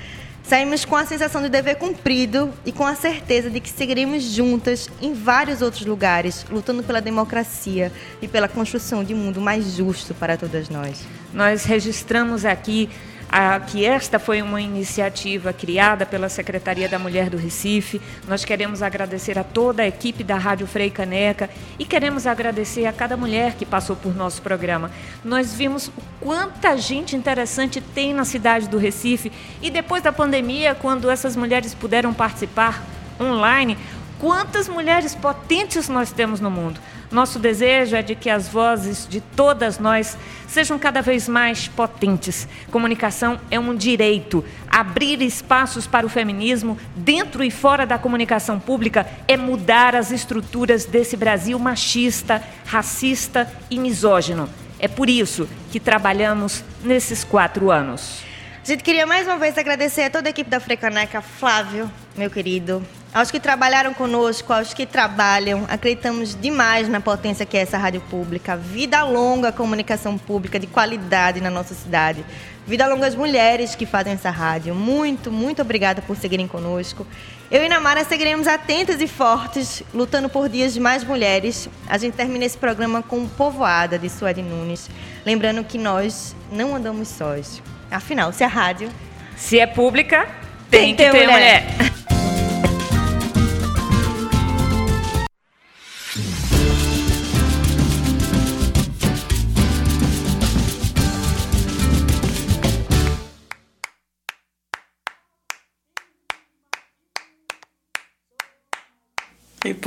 [0.41, 4.87] Saímos com a sensação de dever cumprido e com a certeza de que seguiremos juntas
[5.01, 7.91] em vários outros lugares, lutando pela democracia
[8.21, 11.03] e pela construção de um mundo mais justo para todas nós.
[11.33, 12.89] Nós registramos aqui
[13.29, 18.01] a, que esta foi uma iniciativa criada pela Secretaria da Mulher do Recife.
[18.27, 22.93] Nós queremos agradecer a toda a equipe da Rádio Frei Caneca e queremos agradecer a
[22.93, 24.91] cada mulher que passou por nosso programa.
[25.23, 31.09] Nós vimos quanta gente interessante tem na cidade do Recife e depois da pandemia, quando
[31.09, 32.83] essas mulheres puderam participar
[33.19, 33.77] online,
[34.19, 36.79] quantas mulheres potentes nós temos no mundo.
[37.11, 42.47] Nosso desejo é de que as vozes de todas nós sejam cada vez mais potentes.
[42.71, 44.43] Comunicação é um direito.
[44.67, 50.85] Abrir espaços para o feminismo dentro e fora da comunicação pública é mudar as estruturas
[50.85, 54.49] desse Brasil machista, racista e misógino.
[54.79, 58.23] É por isso que trabalhamos nesses quatro anos.
[58.61, 62.31] A gente queria mais uma vez agradecer a toda a equipe da Frecaneca, Flávio, meu
[62.31, 62.83] querido,
[63.15, 68.01] aos que trabalharam conosco, aos que trabalham, acreditamos demais na potência que é essa rádio
[68.01, 68.57] pública.
[68.57, 72.25] Vida longa comunicação pública de qualidade na nossa cidade.
[72.67, 74.75] Vida longa as mulheres que fazem essa rádio.
[74.75, 77.07] Muito, muito obrigada por seguirem conosco.
[77.49, 81.69] Eu e Namara seguiremos atentas e fortes, lutando por dias de mais mulheres.
[81.87, 84.89] A gente termina esse programa com Povoada, de Suede Nunes.
[85.25, 87.63] Lembrando que nós não andamos sós.
[87.89, 88.89] Afinal, se a rádio...
[89.37, 90.29] Se é pública,
[90.69, 91.61] tem, tem que ter, ter mulher.
[91.61, 91.74] mulher.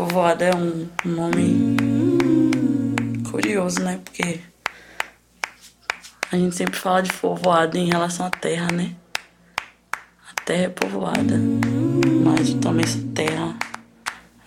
[0.08, 1.76] Povoada é um nome
[3.30, 4.00] curioso, né?
[4.02, 4.40] Porque
[6.32, 8.94] a gente sempre fala de povoada em relação à terra, né?
[10.30, 11.38] A terra é povoada,
[12.24, 13.54] mas também essa terra,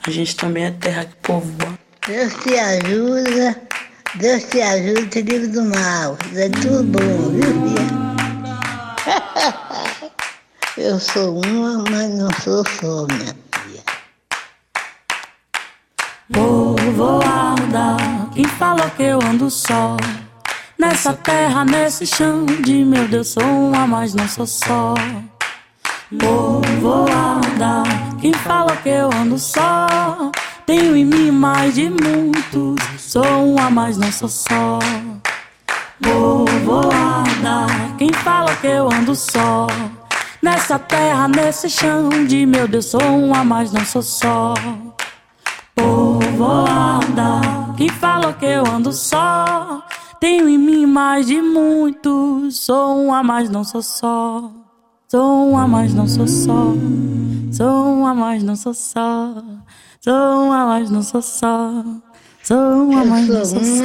[0.04, 1.78] a gente também é terra que povoa.
[2.08, 3.62] Deus te ajuda,
[4.16, 6.18] Deus te ajuda, te livre do mal.
[6.36, 7.86] É tudo bom, viu, filha?
[10.76, 13.51] Eu sou uma, mas não sou só, minha.
[16.32, 17.98] Povoada,
[18.34, 19.98] quem falou que eu ando só?
[20.80, 24.94] Nessa terra, nesse chão de meu Deus, sou uma, mas não sou só.
[26.20, 27.84] Povoada,
[28.20, 29.88] quem falou que eu ando só?
[30.66, 34.80] Tenho em mim mais de muitos, sou uma, mas não sou só.
[36.02, 37.68] Povoada,
[37.98, 39.68] quem fala que eu ando só?
[40.42, 44.54] Nessa terra, nesse chão de meu Deus, sou uma, mas não sou só.
[45.76, 47.42] Povoada,
[47.78, 49.84] quem fala que eu ando só?
[50.20, 54.52] Tenho em mim mais de muitos, sou uma, mas não sou só.
[55.08, 56.74] Sou uma, mas não sou só.
[57.52, 59.34] Sou uma, mas não sou só.
[60.00, 61.84] Sou uma, mas não sou só.
[62.44, 63.84] Sou uma, mas não sou só.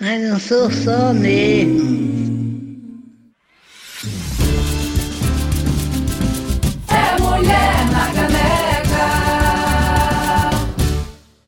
[0.00, 2.37] Mas não sou só mesmo.